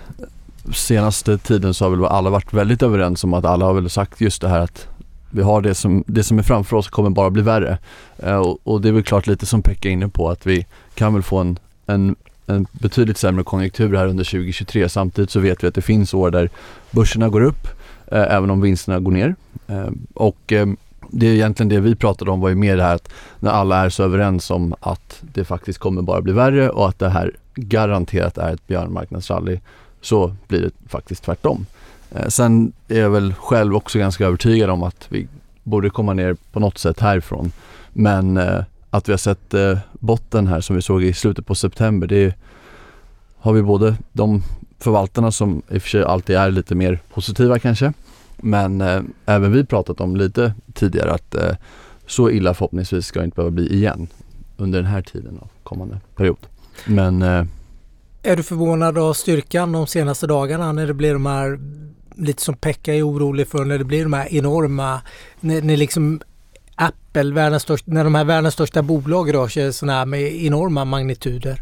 senaste 0.74 1.38
tiden 1.38 1.74
så 1.74 1.86
har 1.86 1.90
väl 1.90 2.06
alla 2.06 2.30
varit 2.30 2.54
väldigt 2.54 2.84
överens 2.84 3.24
om 3.24 3.34
att 3.34 3.46
alla 3.46 3.66
har 3.66 3.74
väl 3.74 3.90
sagt 3.90 4.22
just 4.22 4.42
det 4.42 4.50
här 4.50 4.60
att 4.60 4.88
vi 5.32 5.42
har 5.42 5.62
det 5.62 5.76
som, 5.76 6.04
det 6.08 6.24
som 6.24 6.40
är 6.40 6.44
framför 6.44 6.78
oss 6.78 6.90
kommer 6.90 7.10
bara 7.10 7.30
bli 7.30 7.42
värre. 7.42 7.78
Eh, 8.18 8.36
och, 8.36 8.60
och, 8.64 8.82
det 8.82 8.88
är 8.88 8.94
väl 8.94 9.04
klart 9.04 9.28
lite 9.28 9.46
som 9.46 9.62
Pekka 9.62 9.90
är 9.90 9.94
inne 9.94 10.10
på 10.10 10.30
att 10.30 10.46
vi 10.46 10.66
kan 10.94 11.14
väl 11.14 11.24
få 11.24 11.38
en, 11.38 11.60
en, 11.86 12.16
en 12.46 12.68
betydligt 12.72 13.18
sämre 13.18 13.44
konjunktur 13.44 13.96
här 13.96 14.08
under 14.08 14.24
2023. 14.24 14.90
Samtidigt 14.90 15.32
så 15.32 15.40
vet 15.40 15.64
vi 15.64 15.68
att 15.68 15.76
det 15.76 15.82
finns 15.82 16.14
år 16.14 16.32
där 16.32 16.50
börserna 16.92 17.30
går 17.30 17.42
upp 17.42 17.68
eh, 18.08 18.36
även 18.36 18.50
om 18.50 18.62
vinsterna 18.62 19.00
går 19.00 19.12
ner. 19.12 19.36
Eh, 19.68 19.90
och 20.14 20.54
eh, 20.54 20.68
det 21.12 21.28
är 21.28 21.34
egentligen 21.34 21.70
det 21.70 21.80
vi 21.80 21.96
pratade 21.96 22.32
om 22.32 22.40
var 22.40 22.50
ju 22.50 22.56
mer 22.56 22.78
det 22.78 22.84
här 22.84 22.96
att 22.96 23.10
när 23.40 23.52
alla 23.52 23.86
är 23.86 23.90
så 23.90 24.04
överens 24.04 24.52
om 24.52 24.76
att 24.80 25.22
det 25.22 25.44
faktiskt 25.44 25.80
kommer 25.80 26.02
bara 26.02 26.22
bli 26.22 26.34
värre 26.34 26.70
och 26.70 26.90
att 26.90 27.00
det 27.00 27.10
här 27.10 27.32
garanterat 27.56 28.38
är 28.38 28.54
ett 28.54 28.68
björnmarknadsrally 28.68 29.60
så 30.02 30.36
blir 30.48 30.62
det 30.62 30.72
faktiskt 30.90 31.24
tvärtom. 31.24 31.66
Eh, 32.16 32.28
sen 32.28 32.72
är 32.88 33.00
jag 33.00 33.10
väl 33.10 33.34
själv 33.34 33.76
också 33.76 34.00
ganska 34.00 34.26
övertygad 34.26 34.70
om 34.70 34.84
att 34.84 35.06
vi 35.10 35.28
borde 35.64 35.90
komma 35.90 36.14
ner 36.14 36.36
på 36.52 36.60
något 36.60 36.78
sätt 36.78 37.00
härifrån. 37.00 37.52
Men 37.94 38.38
eh, 38.38 38.64
att 38.90 39.10
vi 39.10 39.14
har 39.14 39.18
sett 39.18 39.54
eh, 39.54 39.78
botten 39.94 40.48
här 40.48 40.62
som 40.62 40.76
vi 40.76 40.82
såg 40.82 41.04
i 41.04 41.14
slutet 41.14 41.46
på 41.46 41.56
september 41.56 42.08
det 42.08 42.36
har 43.38 43.54
vi 43.54 43.62
både 43.62 43.96
de 44.12 44.44
förvaltarna 44.80 45.32
som 45.32 45.62
i 45.70 45.78
och 45.78 45.82
för 45.82 45.90
sig 45.90 46.04
alltid 46.04 46.36
är 46.36 46.52
lite 46.52 46.76
mer 46.76 47.00
positiva 47.14 47.60
kanske 47.60 47.94
men 48.42 48.82
eh, 48.82 49.02
även 49.26 49.52
vi 49.52 49.66
pratat 49.66 50.02
om 50.02 50.16
lite 50.16 50.54
tidigare 50.74 51.12
att 51.12 51.36
eh, 51.36 51.56
så 52.06 52.30
illa 52.30 52.54
förhoppningsvis 52.54 53.06
ska 53.06 53.20
det 53.20 53.26
inte 53.26 53.36
behöva 53.36 53.52
bli 53.52 53.74
igen 53.74 54.08
under 54.58 54.80
den 54.82 54.92
här 54.92 55.02
tiden 55.02 55.40
av 55.42 55.48
kommande 55.64 56.00
period. 56.16 56.48
Men 56.86 57.22
eh, 57.22 57.46
Är 58.24 58.36
du 58.36 58.44
förvånad 58.44 58.98
av 58.98 59.14
styrkan 59.14 59.72
de 59.72 59.88
senaste 59.88 60.28
dagarna 60.28 60.72
när 60.72 60.88
det 60.88 60.94
blir 60.94 61.14
de 61.14 61.26
här 61.26 61.60
lite 62.16 62.42
som 62.42 62.56
Pekka 62.56 62.94
är 62.96 63.08
orolig 63.08 63.48
för 63.48 63.66
när 63.66 63.78
det 63.78 63.84
blir 63.84 64.04
de 64.04 64.14
här 64.14 64.34
enorma, 64.34 65.02
när, 65.40 65.62
när 65.62 65.78
liksom 65.78 66.22
Apple, 66.76 67.34
världens 67.34 67.64
största, 67.64 67.92
när 67.92 68.04
de 68.04 68.16
här 68.16 68.26
världens 68.26 68.54
största 68.54 68.82
bolag 68.82 69.34
rör 69.34 69.48
sig 69.48 69.74
sådana 69.74 69.98
här 69.98 70.06
med 70.06 70.22
enorma 70.22 70.86
magnituder? 70.86 71.62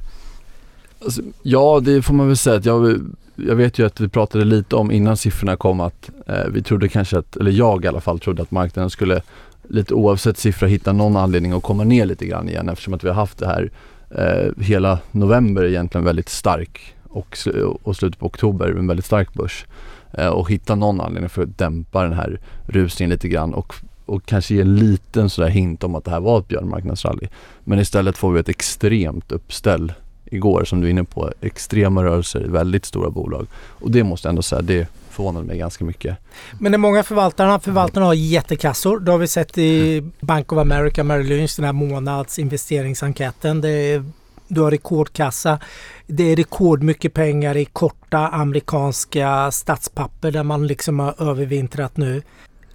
Alltså, 1.04 1.22
ja, 1.44 1.80
det 1.84 2.02
får 2.02 2.14
man 2.14 2.28
väl 2.28 2.38
säga 2.38 2.56
att 2.56 2.66
jag 2.66 3.02
jag 3.38 3.56
vet 3.56 3.80
ju 3.80 3.86
att 3.86 4.00
vi 4.00 4.08
pratade 4.08 4.46
lite 4.46 4.76
om 4.76 4.92
innan 4.92 5.18
siffrorna 5.18 5.56
kom 5.56 5.80
att 5.80 6.10
eh, 6.28 6.46
vi 6.52 6.64
trodde 6.64 6.88
kanske 6.88 7.18
att, 7.18 7.36
eller 7.36 7.52
jag 7.52 7.86
i 7.86 7.88
alla 7.88 8.02
fall 8.02 8.20
trodde 8.20 8.42
att 8.42 8.52
marknaden 8.52 8.90
skulle 8.90 9.22
lite 9.70 9.94
oavsett 9.94 10.38
siffra 10.38 10.68
hitta 10.68 10.94
någon 10.94 11.18
anledning 11.18 11.52
att 11.52 11.64
komma 11.64 11.84
ner 11.84 12.06
lite 12.06 12.26
grann 12.26 12.50
igen 12.50 12.70
eftersom 12.70 12.94
att 12.94 13.04
vi 13.04 13.08
har 13.08 13.16
haft 13.16 13.38
det 13.38 13.48
här 13.48 13.72
eh, 14.10 14.64
hela 14.64 15.00
november 15.12 15.64
egentligen 15.64 16.06
väldigt 16.06 16.30
stark 16.30 16.96
och, 17.04 17.38
och 17.84 17.96
slutet 17.96 18.20
på 18.20 18.26
oktober 18.26 18.70
en 18.70 18.88
väldigt 18.88 19.06
stark 19.06 19.34
börs 19.34 19.66
eh, 20.14 20.28
och 20.28 20.52
hitta 20.52 20.76
någon 20.76 21.02
anledning 21.02 21.30
för 21.30 21.44
att 21.44 21.58
dämpa 21.58 22.04
den 22.04 22.14
här 22.14 22.40
rusningen 22.66 23.10
lite 23.10 23.28
grann 23.28 23.54
och 23.54 23.74
och 24.08 24.26
kanske 24.26 24.56
ge 24.56 24.62
en 24.62 24.76
liten 24.76 25.30
sådär 25.30 25.50
hint 25.50 25.84
om 25.84 25.96
att 25.96 26.04
det 26.04 26.12
här 26.12 26.20
var 26.20 26.40
ett 26.40 26.48
björnmarknadsrally. 26.48 27.28
Men 27.64 27.80
istället 27.80 28.18
får 28.18 28.32
vi 28.32 28.40
ett 28.40 28.50
extremt 28.50 29.32
uppställ 29.32 29.94
igår 30.32 30.64
som 30.66 30.82
du 30.82 30.88
är 30.88 30.92
inne 30.92 31.04
på. 31.04 31.32
Extrema 31.42 32.04
rörelser 32.04 32.46
i 32.46 32.48
väldigt 32.48 32.86
stora 32.86 33.10
bolag. 33.10 33.48
Och 33.56 33.92
det 33.92 34.04
måste 34.04 34.28
jag 34.28 34.32
ändå 34.32 34.42
säga, 34.42 34.62
det 34.62 34.88
förvånade 35.10 35.46
mig 35.46 35.58
ganska 35.58 35.86
mycket. 35.86 36.18
Men 36.60 36.72
det 36.72 36.76
är 36.76 36.80
många 36.80 37.04
förvaltarna, 37.04 37.60
förvaltarna 37.60 38.06
har 38.06 38.14
jättekassor. 38.14 39.00
Det 39.00 39.12
har 39.12 39.18
vi 39.18 39.28
sett 39.28 39.58
i 39.58 40.04
Bank 40.20 40.52
of 40.52 40.60
America, 40.60 41.04
Merrill 41.04 41.28
Lynch, 41.28 41.54
den 41.56 41.66
här 41.66 41.74
månadsinvesteringsenkäten. 41.74 43.62
Det 43.62 43.70
är, 43.70 44.04
du 44.48 44.62
har 44.62 44.72
rekordkassa. 44.72 45.60
Det 46.08 46.24
är 46.24 46.36
rekordmycket 46.36 47.14
pengar 47.14 47.58
i 47.58 47.66
korta 47.66 48.28
amerikanska 48.28 49.52
statspapper 49.52 50.32
där 50.32 50.44
man 50.44 50.68
liksom 50.68 51.00
har 51.00 51.30
övervintrat 51.30 51.98
nu. 51.98 52.22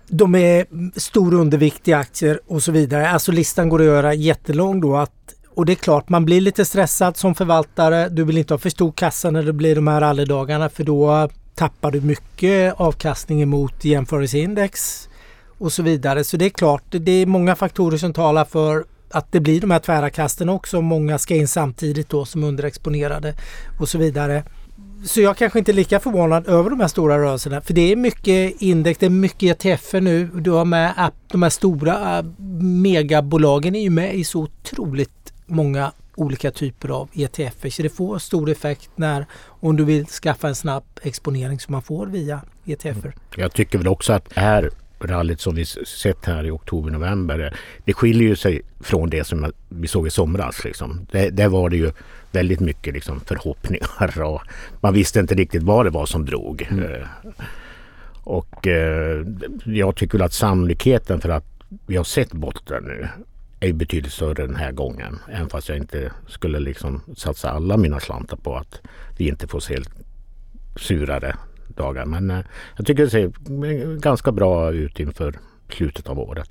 De 0.08 0.34
är 0.34 0.66
stor 1.00 1.34
undervikt 1.34 1.88
i 1.88 1.92
aktier 1.92 2.40
och 2.46 2.62
så 2.62 2.72
vidare. 2.72 3.10
Alltså 3.10 3.32
listan 3.32 3.68
går 3.68 3.80
att 3.80 3.86
göra 3.86 4.14
jättelång 4.14 4.80
då. 4.80 4.96
Att, 4.96 5.12
och 5.54 5.66
det 5.66 5.72
är 5.72 5.76
klart, 5.76 6.08
man 6.08 6.24
blir 6.24 6.40
lite 6.40 6.64
stressad 6.64 7.16
som 7.16 7.34
förvaltare. 7.34 8.08
Du 8.08 8.24
vill 8.24 8.38
inte 8.38 8.54
ha 8.54 8.58
för 8.58 8.70
stor 8.70 8.92
kassa 8.92 9.30
när 9.30 9.42
det 9.42 9.52
blir 9.52 9.74
de 9.74 9.86
här 9.86 10.00
rallydagarna 10.00 10.68
för 10.68 10.84
då 10.84 11.28
tappar 11.54 11.90
du 11.90 12.00
mycket 12.00 12.74
avkastning 12.80 13.42
emot 13.42 13.84
jämförelseindex 13.84 15.08
och 15.58 15.72
så 15.72 15.82
vidare. 15.82 16.24
Så 16.24 16.36
det 16.36 16.44
är 16.44 16.50
klart, 16.50 16.84
det 16.88 17.12
är 17.12 17.26
många 17.26 17.56
faktorer 17.56 17.98
som 17.98 18.12
talar 18.12 18.44
för 18.44 18.84
att 19.10 19.32
det 19.32 19.40
blir 19.40 19.60
de 19.60 19.70
här 19.70 19.78
tvära 19.78 20.10
kasten 20.10 20.48
också. 20.48 20.80
Många 20.80 21.18
ska 21.18 21.34
in 21.34 21.48
samtidigt 21.48 22.08
då 22.08 22.24
som 22.24 22.44
underexponerade 22.44 23.34
och 23.80 23.88
så 23.88 23.98
vidare. 23.98 24.44
Så 25.04 25.20
jag 25.20 25.36
kanske 25.36 25.58
inte 25.58 25.72
är 25.72 25.74
lika 25.74 26.00
förvånad 26.00 26.48
över 26.48 26.70
de 26.70 26.80
här 26.80 26.88
stora 26.88 27.18
rörelserna. 27.18 27.60
För 27.60 27.74
det 27.74 27.92
är 27.92 27.96
mycket 27.96 28.62
index, 28.62 28.98
det 28.98 29.06
är 29.06 29.10
mycket 29.10 29.64
ETFer 29.64 30.00
nu. 30.00 30.30
Du 30.34 30.50
har 30.50 30.64
med 30.64 31.10
de 31.28 31.42
här 31.42 31.50
stora 31.50 32.18
äh, 32.18 32.24
megabolagen 32.62 33.74
är 33.74 33.80
ju 33.80 33.90
med 33.90 34.14
i 34.14 34.24
så 34.24 34.40
otroligt 34.40 35.21
många 35.52 35.92
olika 36.14 36.50
typer 36.50 36.88
av 36.88 37.08
ETFer. 37.14 37.70
Så 37.70 37.82
det 37.82 37.88
får 37.88 38.18
stor 38.18 38.50
effekt 38.50 38.90
när 38.96 39.26
om 39.44 39.76
du 39.76 39.84
vill 39.84 40.06
skaffa 40.06 40.48
en 40.48 40.54
snabb 40.54 40.84
exponering 41.02 41.60
som 41.60 41.72
man 41.72 41.82
får 41.82 42.06
via 42.06 42.40
ETFer. 42.64 43.14
Jag 43.36 43.52
tycker 43.52 43.78
väl 43.78 43.88
också 43.88 44.12
att 44.12 44.30
det 44.34 44.40
här 44.40 44.70
rallyt 45.04 45.40
som 45.40 45.54
vi 45.54 45.64
sett 45.64 46.24
här 46.24 46.44
i 46.46 46.50
oktober-november. 46.50 47.56
Det 47.84 47.92
skiljer 47.92 48.28
ju 48.28 48.36
sig 48.36 48.62
från 48.80 49.10
det 49.10 49.24
som 49.24 49.52
vi 49.68 49.88
såg 49.88 50.06
i 50.06 50.10
somras. 50.10 50.64
Liksom. 50.64 51.06
Det, 51.10 51.30
där 51.30 51.48
var 51.48 51.70
det 51.70 51.76
ju 51.76 51.92
väldigt 52.30 52.60
mycket 52.60 52.94
liksom, 52.94 53.20
förhoppningar 53.20 54.22
och 54.22 54.42
man 54.80 54.94
visste 54.94 55.20
inte 55.20 55.34
riktigt 55.34 55.62
vad 55.62 55.86
det 55.86 55.90
var 55.90 56.06
som 56.06 56.26
drog. 56.26 56.68
Mm. 56.70 56.92
Eh, 56.92 57.08
och 58.24 58.66
eh, 58.66 59.26
jag 59.64 59.96
tycker 59.96 60.22
att 60.22 60.32
sannolikheten 60.32 61.20
för 61.20 61.28
att 61.28 61.44
vi 61.86 61.96
har 61.96 62.04
sett 62.04 62.32
botten 62.32 62.84
nu 62.84 63.08
är 63.68 63.72
betydligt 63.72 64.12
större 64.12 64.46
den 64.46 64.56
här 64.56 64.72
gången. 64.72 65.18
Även 65.32 65.48
fast 65.48 65.68
jag 65.68 65.78
inte 65.78 66.12
skulle 66.28 66.60
liksom 66.60 67.00
satsa 67.16 67.50
alla 67.50 67.76
mina 67.76 68.00
slantar 68.00 68.36
på 68.36 68.56
att 68.56 68.80
vi 69.18 69.28
inte 69.28 69.48
får 69.48 69.60
se 69.60 69.78
surare 70.76 71.36
dagar. 71.68 72.06
Men 72.06 72.30
eh, 72.30 72.38
jag 72.76 72.86
tycker 72.86 73.04
det 73.04 73.10
ser 73.10 73.98
ganska 73.98 74.32
bra 74.32 74.72
ut 74.72 75.00
inför 75.00 75.38
slutet 75.68 76.08
av 76.08 76.18
året. 76.18 76.50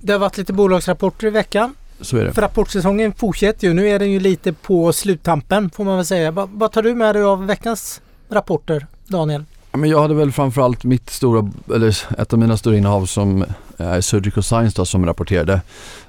Det 0.00 0.12
har 0.12 0.20
varit 0.20 0.38
lite 0.38 0.52
bolagsrapporter 0.52 1.26
i 1.26 1.30
veckan. 1.30 1.74
Så 2.00 2.16
är 2.16 2.24
det. 2.24 2.32
För 2.32 2.42
rapportsäsongen 2.42 3.12
fortsätter 3.12 3.68
ju. 3.68 3.74
Nu 3.74 3.88
är 3.88 3.98
den 3.98 4.10
ju 4.10 4.20
lite 4.20 4.52
på 4.52 4.92
sluttampen 4.92 5.70
får 5.70 5.84
man 5.84 5.96
väl 5.96 6.06
säga. 6.06 6.30
Vad, 6.30 6.50
vad 6.50 6.72
tar 6.72 6.82
du 6.82 6.94
med 6.94 7.14
dig 7.14 7.22
av 7.22 7.46
veckans 7.46 8.02
rapporter 8.28 8.86
Daniel? 9.06 9.44
Men 9.76 9.90
jag 9.90 10.02
hade 10.02 10.14
väl 10.14 10.32
framförallt 10.32 10.84
mitt 10.84 11.10
stora, 11.10 11.50
eller 11.74 11.96
ett 12.18 12.32
av 12.32 12.38
mina 12.38 12.56
stora 12.56 12.76
innehav 12.76 13.06
som 13.06 13.44
är 13.76 14.00
Surgical 14.00 14.42
Science 14.42 14.76
då, 14.76 14.84
som 14.84 15.06
rapporterade. 15.06 15.60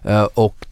Eh, 0.03 0.27
och 0.33 0.65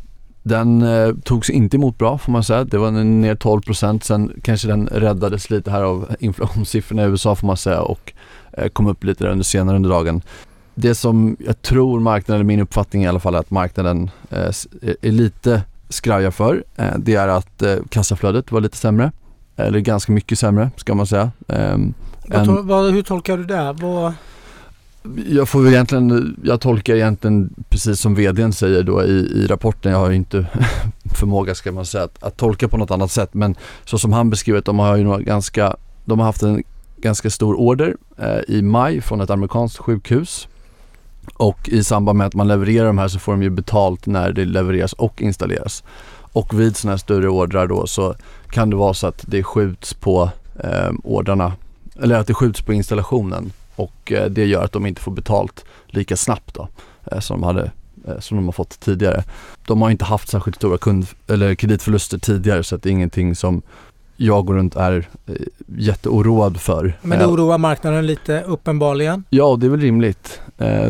den 0.43 0.81
eh, 0.81 1.13
togs 1.23 1.49
inte 1.49 1.77
emot 1.77 1.97
bra 1.97 2.17
får 2.17 2.31
man 2.31 2.43
säga. 2.43 2.63
Det 2.63 2.77
var 2.77 2.91
ner 2.91 3.35
12 3.35 3.61
procent. 3.61 4.03
Sen 4.03 4.31
kanske 4.43 4.67
den 4.67 4.87
räddades 4.87 5.49
lite 5.49 5.71
här 5.71 5.83
av 5.83 6.15
inflationssiffrorna 6.19 7.03
i 7.03 7.05
USA 7.05 7.35
får 7.35 7.47
man 7.47 7.57
säga 7.57 7.81
och 7.81 8.13
eh, 8.51 8.67
kom 8.67 8.87
upp 8.87 9.03
lite 9.03 9.23
där 9.23 9.31
under 9.31 9.43
senare 9.43 9.75
under 9.75 9.89
dagen. 9.89 10.21
Det 10.75 10.95
som 10.95 11.37
jag 11.39 11.61
tror 11.61 11.99
marknaden, 11.99 12.35
eller 12.35 12.47
min 12.47 12.59
uppfattning 12.59 13.03
i 13.03 13.07
alla 13.07 13.19
fall, 13.19 13.35
är 13.35 13.39
att 13.39 13.51
marknaden 13.51 14.09
eh, 14.29 14.51
är 15.01 15.11
lite 15.11 15.61
skraja 15.89 16.31
för. 16.31 16.63
Eh, 16.75 16.97
det 16.97 17.15
är 17.15 17.27
att 17.27 17.61
eh, 17.61 17.75
kassaflödet 17.89 18.51
var 18.51 18.61
lite 18.61 18.77
sämre. 18.77 19.11
Eller 19.55 19.79
ganska 19.79 20.11
mycket 20.11 20.39
sämre 20.39 20.71
ska 20.75 20.95
man 20.95 21.07
säga. 21.07 21.31
Ehm, 21.47 21.93
Ehm, 22.31 22.47
vad, 22.47 22.65
vad, 22.65 22.91
hur 22.91 23.01
tolkar 23.01 23.37
du 23.37 23.43
det? 23.43 23.75
Vad... 23.81 24.13
Jag 25.27 25.49
får 25.49 25.61
väl 25.61 25.73
egentligen, 25.73 26.39
jag 26.43 26.61
tolkar 26.61 26.95
egentligen 26.95 27.53
precis 27.69 27.99
som 27.99 28.15
vdn 28.15 28.53
säger 28.53 28.83
då 28.83 29.03
i, 29.03 29.11
i 29.11 29.47
rapporten. 29.47 29.91
Jag 29.91 29.99
har 29.99 30.09
ju 30.09 30.15
inte 30.15 30.45
förmåga 31.19 31.55
ska 31.55 31.71
man 31.71 31.85
säga 31.85 32.03
att, 32.03 32.23
att, 32.23 32.37
tolka 32.37 32.67
på 32.67 32.77
något 32.77 32.91
annat 32.91 33.11
sätt 33.11 33.33
men 33.33 33.55
så 33.85 33.97
som 33.97 34.13
han 34.13 34.29
beskriver 34.29 34.61
de 34.65 34.79
har 34.79 34.97
ju 34.97 35.17
ganska, 35.17 35.75
de 36.05 36.19
har 36.19 36.25
haft 36.25 36.43
en 36.43 36.63
ganska 36.97 37.29
stor 37.29 37.59
order 37.59 37.95
eh, 38.17 38.55
i 38.55 38.61
maj 38.61 39.01
från 39.01 39.21
ett 39.21 39.29
amerikanskt 39.29 39.77
sjukhus 39.77 40.47
och 41.33 41.69
i 41.69 41.83
samband 41.83 42.17
med 42.17 42.27
att 42.27 42.33
man 42.33 42.47
levererar 42.47 42.87
de 42.87 42.97
här 42.97 43.07
så 43.07 43.19
får 43.19 43.31
de 43.31 43.43
ju 43.43 43.49
betalt 43.49 44.05
när 44.05 44.31
det 44.31 44.45
levereras 44.45 44.93
och 44.93 45.21
installeras. 45.21 45.83
Och 46.33 46.59
vid 46.59 46.77
sådana 46.77 46.93
här 46.93 46.97
större 46.97 47.29
ordrar 47.29 47.67
då 47.67 47.87
så 47.87 48.15
kan 48.49 48.69
det 48.69 48.75
vara 48.75 48.93
så 48.93 49.07
att 49.07 49.23
det 49.27 49.43
skjuts 49.43 49.93
på 49.93 50.29
eh, 50.63 50.91
ordrarna 51.03 51.53
eller 52.01 52.15
att 52.15 52.27
det 52.27 52.33
skjuts 52.33 52.61
på 52.61 52.73
installationen 52.73 53.51
och 53.75 54.11
eh, 54.11 54.29
det 54.29 54.45
gör 54.45 54.63
att 54.63 54.71
de 54.71 54.85
inte 54.85 55.01
får 55.01 55.11
betalt 55.11 55.65
lika 55.87 56.17
snabbt 56.17 56.53
då, 56.53 56.67
eh, 57.11 57.19
som, 57.19 57.41
de 57.41 57.45
hade, 57.45 57.71
eh, 58.07 58.19
som 58.19 58.37
de 58.37 58.45
har 58.45 58.51
fått 58.51 58.79
tidigare. 58.79 59.23
De 59.67 59.81
har 59.81 59.89
inte 59.89 60.05
haft 60.05 60.29
särskilt 60.29 60.55
stora 60.55 60.77
kund, 60.77 61.07
eller 61.27 61.55
kreditförluster 61.55 62.17
tidigare 62.17 62.63
så 62.63 62.75
att 62.75 62.83
det 62.83 62.89
är 62.89 62.91
ingenting 62.91 63.35
som 63.35 63.61
jag 64.17 64.45
går 64.45 64.53
runt 64.53 64.75
är 64.75 65.07
jätteoroad 65.67 66.61
för. 66.61 66.97
Men 67.01 67.19
det 67.19 67.25
oroar 67.25 67.57
marknaden 67.57 68.07
lite 68.07 68.41
uppenbarligen? 68.41 69.23
Ja, 69.29 69.57
det 69.59 69.65
är 69.65 69.69
väl 69.69 69.79
rimligt. 69.79 70.41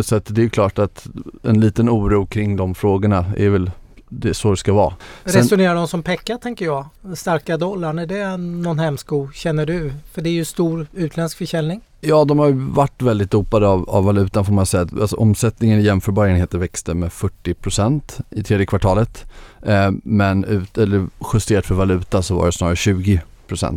Så 0.01 0.15
att 0.15 0.25
det 0.35 0.43
är 0.43 0.49
klart 0.49 0.79
att 0.79 1.07
en 1.43 1.59
liten 1.59 1.89
oro 1.89 2.25
kring 2.25 2.55
de 2.55 2.75
frågorna 2.75 3.25
är 3.37 3.49
väl 3.49 3.71
det 4.19 4.29
är 4.29 4.33
så 4.33 4.51
det 4.51 4.57
ska 4.57 4.73
vara. 4.73 4.93
Sen, 5.25 5.33
Resonerar 5.33 5.75
de 5.75 5.87
som 5.87 6.03
Pekka 6.03 6.37
tänker 6.37 6.65
jag? 6.65 6.85
Starka 7.15 7.57
dollarn, 7.57 7.99
är 7.99 8.05
det 8.05 8.37
någon 8.37 8.79
hämsko 8.79 9.29
känner 9.33 9.65
du? 9.65 9.93
För 10.11 10.21
det 10.21 10.29
är 10.29 10.33
ju 10.33 10.45
stor 10.45 10.87
utländsk 10.93 11.37
försäljning. 11.37 11.81
Ja, 12.01 12.25
de 12.25 12.39
har 12.39 12.47
ju 12.47 12.53
varit 12.53 13.01
väldigt 13.01 13.31
dopade 13.31 13.67
av, 13.67 13.89
av 13.89 14.05
valutan 14.05 14.45
får 14.45 14.53
man 14.53 14.65
säga. 14.65 14.87
Alltså, 15.01 15.15
omsättningen 15.15 15.79
i 15.79 15.83
jämförbara 15.83 16.29
enheter 16.29 16.57
växte 16.57 16.93
med 16.93 17.09
40% 17.09 18.21
i 18.29 18.43
tredje 18.43 18.65
kvartalet. 18.65 19.25
Eh, 19.61 19.91
men 20.03 20.43
ut, 20.43 20.77
eller 20.77 21.07
justerat 21.33 21.65
för 21.65 21.75
valuta 21.75 22.21
så 22.21 22.35
var 22.35 22.45
det 22.45 22.51
snarare 22.51 22.75
20 22.75 23.21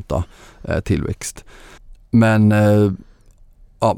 då, 0.06 0.22
eh, 0.64 0.80
tillväxt. 0.80 1.44
Men 2.10 2.52
eh, 2.52 2.92
ja, 3.80 3.96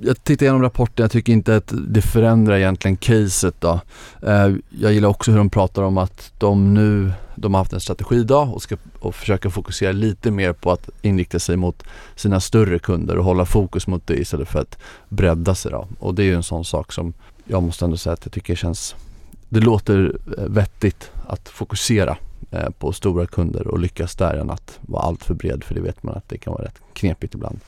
jag 0.00 0.24
tittar 0.24 0.46
igenom 0.46 0.62
rapporten, 0.62 1.02
jag 1.02 1.10
tycker 1.10 1.32
inte 1.32 1.56
att 1.56 1.72
det 1.88 2.02
förändrar 2.02 2.56
egentligen 2.56 2.96
caset 2.96 3.54
då. 3.60 3.80
Eh, 4.22 4.52
jag 4.68 4.92
gillar 4.92 5.08
också 5.08 5.30
hur 5.30 5.38
de 5.38 5.50
pratar 5.50 5.82
om 5.82 5.98
att 5.98 6.32
de 6.38 6.74
nu, 6.74 7.12
de 7.34 7.54
har 7.54 7.60
haft 7.60 7.72
en 7.72 7.80
strategidag 7.80 8.54
och 8.54 8.62
ska 8.62 8.76
och 8.98 9.14
försöka 9.14 9.50
fokusera 9.50 9.92
lite 9.92 10.30
mer 10.30 10.52
på 10.52 10.72
att 10.72 10.90
inrikta 11.02 11.38
sig 11.38 11.56
mot 11.56 11.82
sina 12.16 12.40
större 12.40 12.78
kunder 12.78 13.18
och 13.18 13.24
hålla 13.24 13.44
fokus 13.44 13.86
mot 13.86 14.06
det 14.06 14.14
istället 14.14 14.48
för 14.48 14.60
att 14.60 14.78
bredda 15.08 15.54
sig 15.54 15.70
då. 15.70 15.88
Och 15.98 16.14
det 16.14 16.22
är 16.22 16.26
ju 16.26 16.34
en 16.34 16.42
sån 16.42 16.64
sak 16.64 16.92
som 16.92 17.14
jag 17.44 17.62
måste 17.62 17.84
ändå 17.84 17.96
säga 17.96 18.12
att 18.12 18.24
jag 18.24 18.32
tycker 18.32 18.54
känns, 18.54 18.96
det 19.48 19.60
låter 19.60 20.18
eh, 20.38 20.44
vettigt 20.44 21.10
att 21.26 21.48
fokusera 21.48 22.16
eh, 22.50 22.70
på 22.78 22.92
stora 22.92 23.26
kunder 23.26 23.66
och 23.66 23.78
lyckas 23.78 24.14
där 24.14 24.34
än 24.34 24.50
att 24.50 24.78
vara 24.80 25.02
allt 25.02 25.24
för 25.24 25.34
bred 25.34 25.64
för 25.64 25.74
det 25.74 25.80
vet 25.80 26.02
man 26.02 26.14
att 26.14 26.28
det 26.28 26.38
kan 26.38 26.52
vara 26.52 26.64
rätt 26.64 26.80
knepigt 26.92 27.34
ibland. 27.34 27.60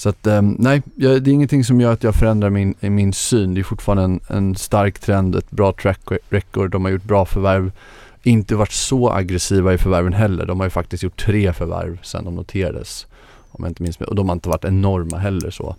Så 0.00 0.08
att 0.08 0.26
ehm, 0.26 0.56
nej, 0.58 0.82
jag, 0.94 1.22
det 1.22 1.30
är 1.30 1.32
ingenting 1.32 1.64
som 1.64 1.80
gör 1.80 1.92
att 1.92 2.02
jag 2.02 2.14
förändrar 2.14 2.50
min, 2.50 2.74
min 2.80 3.12
syn. 3.12 3.54
Det 3.54 3.60
är 3.60 3.62
fortfarande 3.62 4.04
en, 4.04 4.20
en 4.28 4.56
stark 4.56 4.98
trend, 4.98 5.36
ett 5.36 5.50
bra 5.50 5.72
track 5.72 6.00
record. 6.28 6.70
De 6.70 6.84
har 6.84 6.92
gjort 6.92 7.04
bra 7.04 7.26
förvärv. 7.26 7.72
Inte 8.22 8.56
varit 8.56 8.72
så 8.72 9.10
aggressiva 9.10 9.74
i 9.74 9.78
förvärven 9.78 10.12
heller. 10.12 10.46
De 10.46 10.60
har 10.60 10.66
ju 10.66 10.70
faktiskt 10.70 11.02
gjort 11.02 11.24
tre 11.24 11.52
förvärv 11.52 11.98
sedan 12.02 12.24
de 12.24 12.34
noterades. 12.34 13.06
Om 13.50 13.64
jag 13.64 13.70
inte 13.70 13.82
minns. 13.82 13.96
Och 13.96 14.14
de 14.14 14.28
har 14.28 14.36
inte 14.36 14.48
varit 14.48 14.64
enorma 14.64 15.18
heller 15.18 15.50
så. 15.50 15.76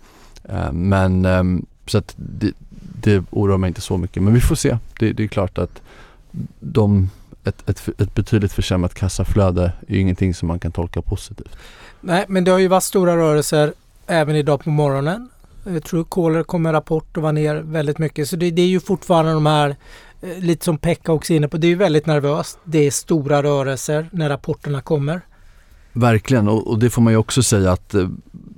Ehm, 0.50 0.90
men 0.90 1.26
ehm, 1.26 1.66
så 1.86 1.98
att 1.98 2.14
det, 2.16 2.52
det 3.02 3.24
oroar 3.30 3.58
mig 3.58 3.68
inte 3.68 3.82
så 3.82 3.98
mycket. 3.98 4.24
Men 4.24 4.34
vi 4.34 4.42
får 4.42 4.56
se. 4.56 4.78
Det, 5.00 5.14
det 5.14 5.24
är 5.24 5.28
klart 5.28 5.58
att 5.58 5.82
de, 6.60 7.10
ett, 7.44 7.70
ett, 7.70 7.90
ett 8.02 8.16
betydligt 8.16 8.54
försämrat 8.54 8.94
kassaflöde 8.94 9.72
är 9.88 9.94
ju 9.94 10.00
ingenting 10.00 10.34
som 10.34 10.48
man 10.48 10.60
kan 10.60 10.72
tolka 10.72 11.02
positivt. 11.02 11.56
Nej, 12.02 12.26
men 12.28 12.44
det 12.44 12.52
har 12.52 12.60
ju 12.60 12.68
varit 12.68 12.84
stora 12.84 13.18
rörelser 13.18 13.74
även 14.08 14.36
idag 14.36 14.64
på 14.64 14.70
morgonen. 14.70 15.30
Eh, 15.66 15.80
Truecaller 15.80 16.44
kom 16.44 16.62
med 16.62 16.74
rapport 16.74 17.18
och 17.18 17.24
var 17.24 17.32
ner 17.32 17.56
väldigt 17.56 17.98
mycket. 17.98 18.30
Så 18.30 18.36
det, 18.36 18.52
det 18.52 18.62
är 18.62 18.68
ju 18.68 18.80
fortfarande 18.80 19.32
de 19.32 19.46
här, 19.46 19.76
eh, 20.22 20.40
lite 20.40 20.66
som 20.66 20.78
Pekka 20.78 21.12
också 21.12 21.34
inne 21.34 21.48
på, 21.48 21.58
det 21.58 21.68
är 21.68 21.70
ju 21.70 21.76
väldigt 21.76 22.06
nervöst. 22.06 22.60
Det 22.64 22.88
är 22.88 22.92
stora 22.92 23.44
rörelser 23.44 24.10
när 24.12 24.30
rapporterna 24.30 24.82
kommer. 24.82 25.22
Verkligen 25.94 26.48
och, 26.48 26.68
och 26.68 26.80
det 26.80 26.90
får 26.90 27.02
man 27.02 27.14
ju 27.14 27.18
också 27.18 27.44
säga 27.44 27.72
att 27.72 27.94
eh, 27.94 28.08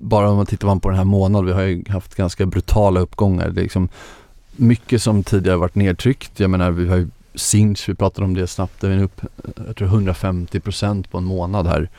bara 0.02 0.30
om 0.30 0.38
man 0.38 0.46
tittar 0.46 0.80
på 0.80 0.90
den 0.90 0.98
här 0.98 1.06
månaden, 1.06 1.46
vi 1.46 1.52
har 1.54 1.62
ju 1.62 1.84
haft 1.90 2.16
ganska 2.16 2.46
brutala 2.46 3.00
uppgångar. 3.00 3.50
Det 3.50 3.62
liksom, 3.62 3.90
mycket 4.56 5.02
som 5.02 5.24
tidigare 5.24 5.58
varit 5.58 5.76
nedtryckt. 5.76 6.40
Jag 6.40 6.50
menar 6.50 6.72
vi 6.72 6.88
har 6.88 6.98
ju 6.98 7.08
Sinch, 7.36 7.90
vi 7.90 7.96
pratade 7.96 8.26
om 8.26 8.34
det 8.34 8.48
snabbt, 8.48 8.84
är 8.84 9.04
upp 9.04 9.22
jag 9.68 9.76
tror 9.76 9.88
150% 9.88 11.08
på 11.08 11.18
en 11.18 11.24
månad 11.24 11.68
här. 11.68 11.90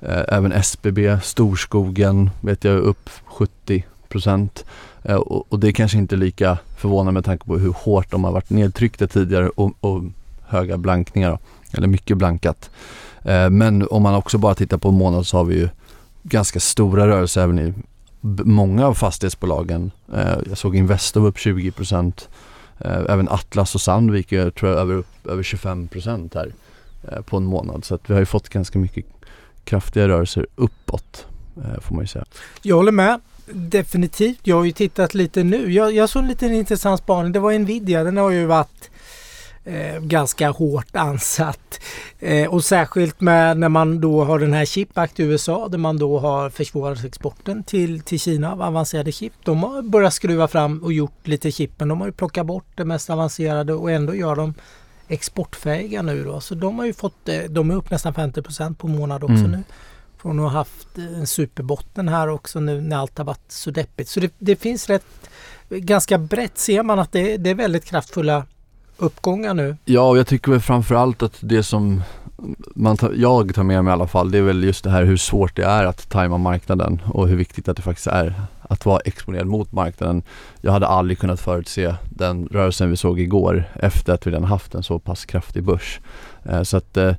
Eh, 0.00 0.24
även 0.28 0.52
SBB, 0.52 1.20
Storskogen 1.22 2.30
vet 2.40 2.64
jag 2.64 2.78
upp 2.78 3.10
70 3.24 3.84
procent. 4.08 4.64
Eh, 5.02 5.16
och, 5.16 5.58
det 5.58 5.68
är 5.68 5.72
kanske 5.72 5.98
inte 5.98 6.16
lika 6.16 6.58
förvånande 6.76 7.12
med 7.12 7.24
tanke 7.24 7.46
på 7.46 7.58
hur 7.58 7.72
hårt 7.72 8.10
de 8.10 8.24
har 8.24 8.32
varit 8.32 8.50
nedtryckta 8.50 9.06
tidigare 9.06 9.48
och, 9.48 9.72
och 9.80 10.02
höga 10.46 10.78
blankningar, 10.78 11.30
då, 11.30 11.38
eller 11.72 11.86
mycket 11.86 12.16
blankat. 12.16 12.70
Eh, 13.24 13.50
men 13.50 13.88
om 13.90 14.02
man 14.02 14.14
också 14.14 14.38
bara 14.38 14.54
tittar 14.54 14.78
på 14.78 14.90
månad 14.90 15.26
så 15.26 15.36
har 15.36 15.44
vi 15.44 15.54
ju 15.54 15.68
ganska 16.22 16.60
stora 16.60 17.06
rörelser 17.06 17.42
även 17.42 17.58
i 17.58 17.74
många 18.44 18.86
av 18.86 18.94
fastighetsbolagen. 18.94 19.90
Jag 20.48 20.58
såg 20.58 20.76
Investor 20.76 21.26
upp 21.26 21.38
20 21.38 21.72
Eh, 22.84 23.02
även 23.08 23.28
Atlas 23.28 23.74
och 23.74 23.80
Sandvik 23.80 24.28
tror 24.28 24.52
jag 24.62 24.78
över, 24.78 25.04
över 25.24 25.42
25 25.42 25.88
här 26.34 26.52
eh, 27.08 27.20
på 27.22 27.36
en 27.36 27.44
månad. 27.44 27.84
Så 27.84 27.94
att 27.94 28.10
vi 28.10 28.12
har 28.12 28.20
ju 28.20 28.26
fått 28.26 28.48
ganska 28.48 28.78
mycket 28.78 29.06
kraftiga 29.64 30.08
rörelser 30.08 30.46
uppåt 30.54 31.26
eh, 31.56 31.80
får 31.80 31.94
man 31.94 32.04
ju 32.04 32.08
säga. 32.08 32.24
Jag 32.62 32.76
håller 32.76 32.92
med. 32.92 33.20
Definitivt. 33.46 34.40
Jag 34.42 34.56
har 34.56 34.64
ju 34.64 34.72
tittat 34.72 35.14
lite 35.14 35.42
nu. 35.42 35.72
Jag, 35.72 35.92
jag 35.92 36.08
såg 36.08 36.22
en 36.22 36.28
liten 36.28 36.54
intressant 36.54 37.00
spaning. 37.00 37.32
Det 37.32 37.40
var 37.40 37.58
Nvidia. 37.58 38.04
Den 38.04 38.16
har 38.16 38.30
ju 38.30 38.46
varit 38.46 38.90
eh, 39.64 40.00
ganska 40.00 40.50
hårt 40.50 40.96
ansatt. 40.96 41.80
Eh, 42.18 42.48
och 42.48 42.64
särskilt 42.64 43.20
med 43.20 43.58
när 43.58 43.68
man 43.68 44.00
då 44.00 44.24
har 44.24 44.38
den 44.38 44.52
här 44.52 44.64
Chip 44.64 44.98
Act 44.98 45.20
i 45.20 45.22
USA 45.22 45.68
där 45.68 45.78
man 45.78 45.98
då 45.98 46.18
har 46.18 46.50
försvårat 46.50 47.04
exporten 47.04 47.62
till, 47.64 48.00
till 48.00 48.20
Kina 48.20 48.52
av 48.52 48.62
avancerade 48.62 49.12
chip. 49.12 49.32
De 49.44 49.62
har 49.62 49.82
börjat 49.82 50.14
skruva 50.14 50.48
fram 50.48 50.82
och 50.82 50.92
gjort 50.92 51.26
lite 51.26 51.52
chip 51.52 51.70
men 51.78 51.88
de 51.88 52.00
har 52.00 52.08
ju 52.08 52.12
plockat 52.12 52.46
bort 52.46 52.66
det 52.74 52.84
mest 52.84 53.10
avancerade 53.10 53.74
och 53.74 53.90
ändå 53.90 54.14
gör 54.14 54.36
de 54.36 54.54
exportfähiga 55.08 56.02
nu 56.02 56.24
då. 56.24 56.40
Så 56.40 56.54
de 56.54 56.78
har 56.78 56.86
ju 56.86 56.92
fått, 56.92 57.28
eh, 57.28 57.40
de 57.48 57.70
är 57.70 57.74
upp 57.74 57.90
nästan 57.90 58.14
50% 58.14 58.74
på 58.74 58.88
månad 58.88 59.24
också 59.24 59.34
mm. 59.36 59.50
nu. 59.50 59.62
Från 60.16 60.38
att 60.38 60.52
ha 60.52 60.58
haft 60.58 60.98
eh, 60.98 61.18
en 61.18 61.26
superbotten 61.26 62.08
här 62.08 62.28
också 62.28 62.60
nu 62.60 62.80
när 62.80 62.96
allt 62.96 63.18
har 63.18 63.24
varit 63.24 63.52
så 63.52 63.70
deppigt. 63.70 64.08
Så 64.08 64.20
det, 64.20 64.32
det 64.38 64.56
finns 64.56 64.88
rätt, 64.88 65.04
ganska 65.68 66.18
brett 66.18 66.58
ser 66.58 66.82
man 66.82 66.98
att 66.98 67.12
det, 67.12 67.36
det 67.36 67.50
är 67.50 67.54
väldigt 67.54 67.84
kraftfulla 67.84 68.46
uppgångar 68.96 69.54
nu. 69.54 69.76
Ja, 69.84 70.08
och 70.08 70.18
jag 70.18 70.26
tycker 70.26 70.50
väl 70.50 70.60
framförallt 70.60 71.22
att 71.22 71.38
det 71.40 71.62
som 71.62 72.02
man 72.74 72.96
tar, 72.96 73.12
jag 73.16 73.54
tar 73.54 73.62
med 73.62 73.84
mig 73.84 73.90
i 73.90 73.94
alla 73.94 74.06
fall, 74.06 74.30
det 74.30 74.38
är 74.38 74.42
väl 74.42 74.64
just 74.64 74.84
det 74.84 74.90
här 74.90 75.04
hur 75.04 75.16
svårt 75.16 75.56
det 75.56 75.64
är 75.64 75.84
att 75.84 76.08
tajma 76.08 76.38
marknaden 76.38 77.02
och 77.06 77.28
hur 77.28 77.36
viktigt 77.36 77.68
att 77.68 77.76
det 77.76 77.82
faktiskt 77.82 78.06
är 78.06 78.34
att 78.60 78.86
vara 78.86 79.00
exponerad 79.00 79.46
mot 79.46 79.72
marknaden. 79.72 80.22
Jag 80.60 80.72
hade 80.72 80.86
aldrig 80.86 81.18
kunnat 81.18 81.40
förutse 81.40 81.94
den 82.10 82.46
rörelsen 82.46 82.90
vi 82.90 82.96
såg 82.96 83.20
igår 83.20 83.64
efter 83.74 84.12
att 84.12 84.26
vi 84.26 84.30
redan 84.30 84.44
haft 84.44 84.74
en 84.74 84.82
så 84.82 84.98
pass 84.98 85.24
kraftig 85.24 85.62
börs. 85.62 86.00
Eh, 86.44 86.62
så 86.62 86.76
att 86.76 86.96
eh, 86.96 87.14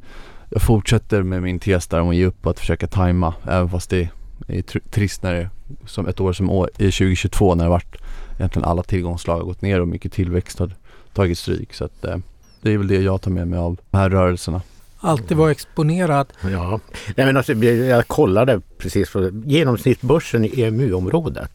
jag 0.50 0.62
fortsätter 0.62 1.24
med 1.24 1.42
min 1.42 1.60
tes 1.60 1.88
där 1.88 2.02
om 2.02 2.10
att 2.10 2.16
ge 2.16 2.26
upp 2.26 2.46
och 2.46 2.52
att 2.52 2.60
försöka 2.60 2.88
tajma 2.88 3.34
även 3.44 3.70
fast 3.70 3.90
det 3.90 4.10
är 4.48 4.62
trist 4.90 5.24
när 5.24 5.34
det 5.34 5.50
som 5.86 6.08
ett 6.08 6.20
år 6.20 6.34
som 6.34 6.50
år, 6.50 6.70
i 6.78 6.92
2022 6.92 7.56
när 7.56 7.64
det 7.64 7.70
varit 7.70 7.96
egentligen 8.38 8.66
alla 8.66 8.84
tillgångsslag 8.84 9.38
har 9.38 9.44
gått 9.44 9.62
ner 9.62 9.82
och 9.82 9.88
mycket 9.88 10.14
tillväxt 10.14 10.60
har 10.60 10.72
tagit 11.14 11.38
stryk. 11.38 11.74
Så 11.74 11.86
att, 11.86 12.06
eh, 12.06 12.18
det 12.62 12.72
är 12.72 12.78
väl 12.78 12.88
det 12.88 13.02
jag 13.02 13.22
tar 13.22 13.32
med 13.32 13.48
mig 13.48 13.60
av 13.60 13.78
de 13.92 13.98
här 13.98 14.10
rörelserna. 14.10 14.62
Alltid 15.00 15.38
vara 15.38 15.52
exponerad. 15.52 16.28
Ja, 16.52 16.80
Nej, 17.16 17.26
men 17.26 17.38
alltså, 17.38 17.54
jag 17.54 18.08
kollade 18.08 18.62
precis 18.78 19.12
på 19.12 19.30
genomsnittsbörsen 19.46 20.46
i 20.46 20.62
EMU-området. 20.62 21.52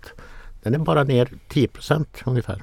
Den 0.62 0.74
är 0.74 0.78
bara 0.78 1.04
ner 1.04 1.28
10% 1.48 2.06
ungefär 2.24 2.62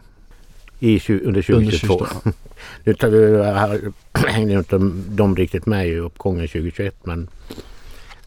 i, 0.80 1.02
under 1.10 1.42
2022. 1.42 2.06
nu 2.84 2.94
tar 2.94 3.10
vi, 3.10 3.92
hängde 4.28 4.54
inte 4.54 4.78
de 5.10 5.36
riktigt 5.36 5.66
med 5.66 5.88
i 5.88 5.96
uppgången 5.96 6.48
2021 6.48 6.96
men 7.04 7.28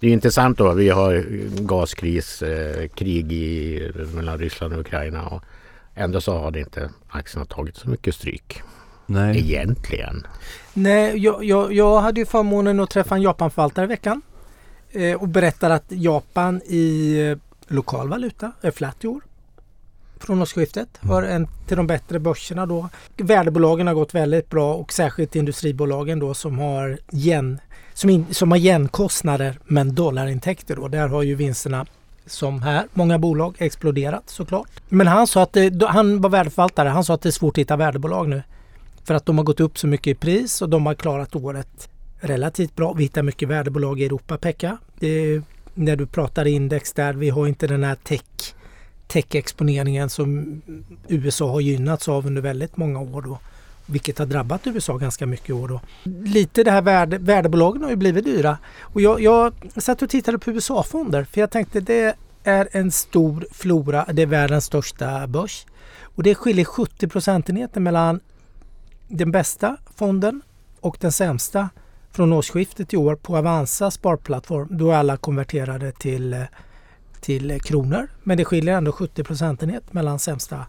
det 0.01 0.09
är 0.09 0.13
intressant 0.13 0.59
då. 0.59 0.73
Vi 0.73 0.89
har 0.89 1.25
gaskris, 1.61 2.43
eh, 2.43 2.89
krig 2.89 3.33
i, 3.33 3.91
mellan 4.15 4.39
Ryssland 4.39 4.75
och 4.75 4.81
Ukraina 4.81 5.27
och 5.27 5.43
ändå 5.99 6.21
så 6.21 6.39
har 6.39 6.51
det 6.51 6.61
inte 6.61 6.91
aktierna 7.09 7.45
tagit 7.45 7.77
så 7.77 7.89
mycket 7.89 8.15
stryk. 8.15 8.63
Nej. 9.07 9.39
Egentligen. 9.39 10.27
Nej, 10.75 11.19
jag, 11.19 11.45
jag, 11.45 11.73
jag 11.73 12.01
hade 12.01 12.21
ju 12.21 12.27
förmånen 12.27 12.81
att 12.81 12.91
träffa 12.91 13.15
en 13.15 13.23
Japanförvaltare 13.23 13.85
i 13.85 13.89
veckan 13.89 14.23
eh, 14.91 15.23
och 15.23 15.29
berättar 15.29 15.71
att 15.71 15.85
Japan 15.89 16.63
i 16.67 17.19
eh, 17.21 17.39
lokal 17.75 18.09
valuta 18.09 18.53
är 18.61 18.71
flat 18.71 19.05
i 19.05 19.07
år 19.07 19.21
från 20.21 20.43
årsskiftet. 20.43 20.89
Mm. 21.03 21.15
Har 21.15 21.23
en 21.23 21.49
till 21.67 21.77
de 21.77 21.87
bättre 21.87 22.19
börserna 22.19 22.67
då. 22.67 22.89
Värdebolagen 23.17 23.87
har 23.87 23.95
gått 23.95 24.15
väldigt 24.15 24.51
bra 24.51 24.75
och 24.75 24.93
särskilt 24.93 25.37
industrisbolagen 25.37 26.19
då 26.19 26.35
som 26.35 26.59
har 26.59 26.99
yen, 27.13 27.61
som, 27.95 28.11
in, 28.11 28.27
som 28.31 28.51
har 28.51 28.59
yenkostnader 28.59 29.59
men 29.65 29.95
dollarintäkter 29.95 30.77
då. 30.77 30.89
Där 30.89 31.09
har 31.09 31.23
ju 31.23 31.35
vinsterna 31.35 31.87
som 32.29 32.63
här, 32.63 32.87
många 32.95 33.19
bolag 33.19 33.55
exploderat 33.59 34.31
såklart. 34.31 34.71
Men 34.89 35.07
han 35.07 35.27
sa 35.27 35.43
att 35.43 35.53
det, 35.53 35.87
han 35.87 36.21
var 36.21 36.31
värdeförvaltare. 36.31 36.89
Han 36.89 37.05
sa 37.05 37.15
att 37.15 37.23
det 37.23 37.29
är 37.29 37.31
svårt 37.31 37.55
att 37.55 37.59
hitta 37.59 37.77
värdebolag 37.77 38.29
nu. 38.29 38.43
För 39.05 39.15
att 39.15 39.27
de 39.27 39.39
har 39.39 39.45
gått 39.45 39.61
upp 39.61 39.79
så 39.79 39.87
mycket 39.87 40.11
i 40.11 40.15
pris 40.15 40.63
och 40.63 40.69
de 40.69 40.87
har 40.87 40.95
klarat 40.95 41.37
året 41.37 41.89
relativt 42.21 42.77
bra. 42.77 42.93
Vi 42.93 43.03
hittar 43.03 43.23
mycket 43.23 43.49
värdebolag 43.49 44.01
i 44.01 44.05
Europa, 44.05 44.39
Pekka. 44.39 44.79
Det, 44.99 45.43
när 45.75 45.97
du 45.97 46.07
pratar 46.07 46.47
index 46.47 46.93
där, 46.93 47.13
vi 47.13 47.31
har 47.31 47.47
inte 47.47 47.67
den 47.67 47.85
här 47.85 47.95
tech 47.95 48.23
tech-exponeringen 49.09 50.09
som 50.09 50.63
USA 51.09 51.51
har 51.51 51.61
gynnats 51.61 52.09
av 52.09 52.27
under 52.27 52.43
väldigt 52.43 52.77
många 52.77 53.01
år. 53.01 53.23
Då, 53.23 53.39
vilket 53.89 54.19
har 54.19 54.27
drabbat 54.27 54.67
USA 54.67 54.97
ganska 54.97 55.27
mycket 55.27 55.51
i 55.51 55.53
år. 55.53 55.69
Då. 55.69 55.81
Lite 56.25 56.65
det 56.65 56.71
här 56.71 56.83
värde, 56.83 57.19
värdebolagen 57.19 57.83
har 57.83 57.91
ju 57.91 57.97
blivit 57.97 58.25
dyra. 58.25 58.59
Och 58.81 59.01
jag, 59.01 59.21
jag 59.21 59.53
satt 59.77 60.03
och 60.03 60.11
tittade 60.11 60.39
på 60.39 60.51
USA-fonder 60.51 61.25
för 61.25 61.41
jag 61.41 61.51
tänkte 61.51 61.81
det 61.81 62.17
är 62.45 62.69
en 62.73 62.91
stor 62.91 63.47
flora, 63.53 64.07
det 64.13 64.23
är 64.23 64.27
världens 64.27 64.65
största 64.65 65.27
börs. 65.27 65.67
Och 66.03 66.23
det 66.23 66.35
skiljer 66.35 66.65
70 66.65 67.09
procentenheter 67.09 67.81
mellan 67.81 68.21
den 69.09 69.33
bästa 69.33 69.77
fonden 69.97 70.43
och 70.81 70.97
den 71.01 71.13
sämsta 71.13 71.69
från 72.13 72.33
årsskiftet 72.33 72.95
i 72.95 72.97
år 72.97 73.15
på 73.17 73.37
Avanza 73.37 73.91
sparplattform. 73.91 74.69
Då 74.71 74.91
är 74.91 74.97
alla 74.97 75.17
konverterade 75.17 75.93
till 75.93 76.47
till 77.21 77.61
kronor. 77.61 78.09
Men 78.23 78.37
det 78.37 78.45
skiljer 78.45 78.77
ändå 78.77 78.93
70 78.93 79.25
procentenhet 79.25 79.93
mellan 79.93 80.19
sämsta 80.19 80.67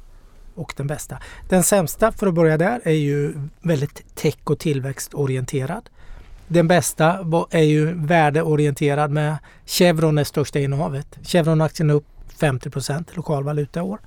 och 0.60 0.74
den 0.78 0.88
bästa. 0.88 1.17
Den 1.50 1.63
sämsta, 1.63 2.12
för 2.12 2.28
att 2.28 2.34
börja 2.34 2.58
där, 2.58 2.82
är 2.84 2.93
ju 2.93 3.34
väldigt 3.62 4.15
tech 4.15 4.38
och 4.43 4.60
tillväxtorienterad. 4.60 5.89
Den 6.48 6.67
bästa 6.67 7.19
är 7.52 7.63
ju 7.63 7.93
värdeorienterad 7.93 9.12
med 9.12 9.38
Chevron 9.65 10.17
är 10.17 10.24
största 10.24 10.60
innehavet. 10.60 11.17
Chevron-aktien 11.24 11.89
är 11.89 11.93
upp 11.93 12.06
50 12.39 12.69
procent 12.69 13.15
lokal 13.15 13.43
valuta 13.43 13.80
i 13.80 13.84
år. 13.84 14.00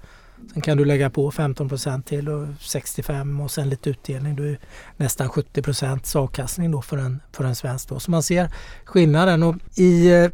Sen 0.53 0.63
kan 0.63 0.77
du 0.77 0.85
lägga 0.85 1.11
på 1.11 1.31
15 1.31 1.69
procent 1.69 2.07
till 2.07 2.29
och 2.29 2.47
65 2.61 3.41
och 3.41 3.51
sen 3.51 3.69
lite 3.69 3.91
utdelning. 3.91 4.37
Du 4.37 4.51
är 4.51 4.59
nästan 4.97 5.29
70 5.29 5.63
procents 5.63 6.17
avkastning 6.17 6.71
då 6.71 6.83
för 6.83 6.97
en, 6.97 7.21
för 7.33 7.45
en 7.45 7.55
svensk. 7.55 7.89
Då. 7.89 8.01
Så 8.01 8.11
man 8.11 8.23
ser 8.23 8.51
skillnaden. 8.85 9.43
Och 9.43 9.57
I 9.77 10.11
eh, 10.11 10.31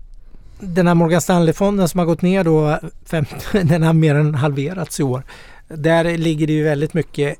den 0.60 0.86
här 0.86 0.94
Morgan 0.94 1.20
Stanley-fonden 1.20 1.88
som 1.88 1.98
har 1.98 2.06
gått 2.06 2.22
ner 2.22 2.44
då, 2.44 2.78
fem, 3.04 3.24
den 3.52 3.82
har 3.82 3.92
mer 3.92 4.14
än 4.14 4.34
halverats 4.34 5.00
i 5.00 5.02
år. 5.02 5.22
Där 5.68 6.18
ligger 6.18 6.46
det 6.46 6.52
ju 6.52 6.62
väldigt 6.62 6.94
mycket 6.94 7.38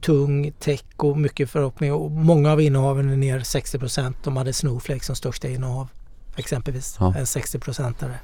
tung 0.00 0.52
tech 0.52 0.84
och 0.96 1.18
mycket 1.18 1.50
förhoppning 1.50 1.92
och 1.92 2.10
många 2.10 2.52
av 2.52 2.60
innehaven 2.60 3.10
är 3.10 3.16
ner 3.16 3.40
60 3.40 3.78
procent. 3.78 4.16
De 4.24 4.36
hade 4.36 4.52
Snowflake 4.52 5.04
som 5.04 5.16
största 5.16 5.48
innehav 5.48 5.88
exempelvis. 6.36 6.96
Ja. 7.00 7.14
En 7.16 7.26
60 7.26 7.58
procentare 7.58 8.14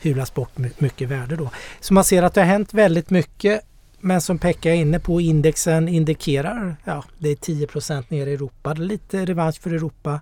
hyvlas 0.00 0.34
bort 0.34 0.58
mycket 0.78 1.08
värde 1.08 1.36
då. 1.36 1.50
Så 1.80 1.94
man 1.94 2.04
ser 2.04 2.22
att 2.22 2.34
det 2.34 2.40
har 2.40 2.48
hänt 2.48 2.74
väldigt 2.74 3.10
mycket 3.10 3.64
men 4.04 4.20
som 4.20 4.38
Pekka 4.38 4.70
är 4.70 4.74
inne 4.74 5.00
på, 5.00 5.20
indexen 5.20 5.88
indikerar, 5.88 6.76
ja 6.84 7.04
det 7.18 7.28
är 7.28 7.36
10 7.36 7.66
procent 7.66 8.10
ner 8.10 8.26
i 8.26 8.32
Europa. 8.34 8.74
Det 8.74 8.82
är 8.82 8.86
lite 8.86 9.24
revansch 9.24 9.60
för 9.60 9.70
Europa. 9.70 10.20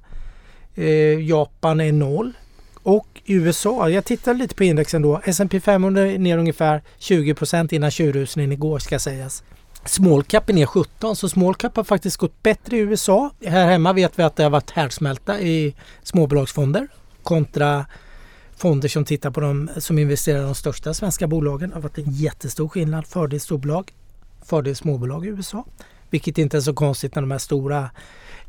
Eh, 0.75 1.21
Japan 1.29 1.81
är 1.81 1.93
noll. 1.93 2.33
Och 2.83 3.23
USA, 3.27 3.89
jag 3.89 4.05
tittade 4.05 4.39
lite 4.39 4.55
på 4.55 4.65
indexen 4.65 5.03
då. 5.03 5.21
S&P 5.25 5.61
500 5.61 6.03
är 6.03 6.19
ner 6.19 6.39
ungefär 6.39 6.83
20% 6.99 7.75
innan 7.75 7.91
tjurrusningen 7.91 8.53
igår 8.53 8.79
ska 8.79 8.99
sägas. 8.99 9.43
Small 9.85 10.23
cap 10.23 10.49
är 10.49 10.55
ner 10.55 10.67
17 10.67 11.17
så 11.17 11.29
small 11.29 11.55
cap 11.55 11.77
har 11.77 11.85
faktiskt 11.85 12.17
gått 12.17 12.43
bättre 12.43 12.77
i 12.77 12.81
USA. 12.81 13.31
Här 13.47 13.67
hemma 13.67 13.93
vet 13.93 14.19
vi 14.19 14.23
att 14.23 14.37
det 14.37 14.43
har 14.43 14.51
varit 14.51 14.71
härdsmälta 14.71 15.41
i 15.41 15.75
småbolagsfonder 16.03 16.89
kontra 17.23 17.87
fonder 18.57 18.89
som 18.89 19.05
tittar 19.05 19.31
på 19.31 19.41
de 19.41 19.71
som 19.77 19.99
investerar 19.99 20.39
i 20.39 20.43
de 20.43 20.55
största 20.55 20.95
svenska 20.95 21.27
bolagen. 21.27 21.69
Det 21.69 21.75
har 21.75 21.83
varit 21.83 21.99
en 21.99 22.13
jättestor 22.13 22.69
skillnad. 22.69 23.07
Fördel 23.07 23.41
storbolag, 23.41 23.93
fördel 24.45 24.77
småbolag 24.77 25.27
i 25.27 25.29
USA. 25.29 25.65
Vilket 26.11 26.39
inte 26.39 26.57
är 26.57 26.61
så 26.61 26.75
konstigt 26.75 27.15
när 27.15 27.23
de 27.23 27.31
här 27.31 27.39
stora 27.39 27.91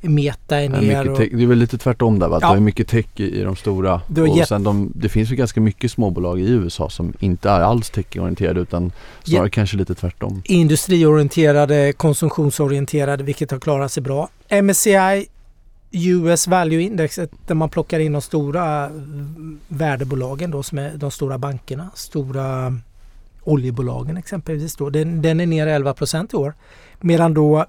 Meta 0.10 0.62
är 0.62 0.70
ner. 0.70 1.10
Och, 1.10 1.18
det 1.18 1.44
är 1.44 1.48
väl 1.48 1.58
lite 1.58 1.78
tvärtom 1.78 2.20
där 2.20 2.28
va? 2.28 2.40
Ja. 2.42 2.48
Du 2.48 2.54
har 2.54 2.60
mycket 2.60 2.88
tech 2.88 3.06
i, 3.16 3.40
i 3.40 3.44
de 3.44 3.56
stora 3.56 3.92
har 3.92 4.22
och 4.22 4.38
jätt- 4.38 4.48
sen 4.48 4.64
de, 4.64 4.92
det 4.96 5.10
finns 5.10 5.32
ju 5.32 5.36
ganska 5.36 5.62
mycket 5.62 5.92
småbolag 5.92 6.40
i 6.40 6.50
USA 6.50 6.90
som 6.90 7.14
inte 7.20 7.50
är 7.50 7.60
alls 7.60 7.90
techorienterade 7.90 8.60
utan 8.60 8.92
snarare 9.24 9.50
kanske 9.50 9.78
lite 9.78 9.96
tvärtom. 9.96 10.42
industriorienterade, 10.46 11.94
konsumtionsorienterade, 11.94 13.24
vilket 13.24 13.52
har 13.52 13.60
klarat 13.60 13.92
sig 13.92 14.04
bra. 14.04 14.30
MSCI 14.64 15.28
US 15.92 16.48
Value 16.48 16.82
Index 16.82 17.20
där 17.48 17.56
man 17.56 17.70
plockar 17.70 18.00
in 18.00 18.12
de 18.12 18.22
stora 18.22 18.86
mm, 18.86 19.60
värdebolagen 19.68 20.52
då 20.52 20.64
som 20.64 20.78
är 20.78 20.92
de 20.96 21.12
stora 21.12 21.38
bankerna, 21.38 21.90
stora 21.96 22.78
oljebolagen 23.44 24.18
exempelvis 24.18 24.76
då. 24.76 24.90
Den, 24.90 25.22
den 25.22 25.40
är 25.40 25.46
ner 25.46 25.68
11 25.68 25.96
i 26.34 26.36
år. 26.36 26.54
Medan 27.02 27.34
då 27.34 27.66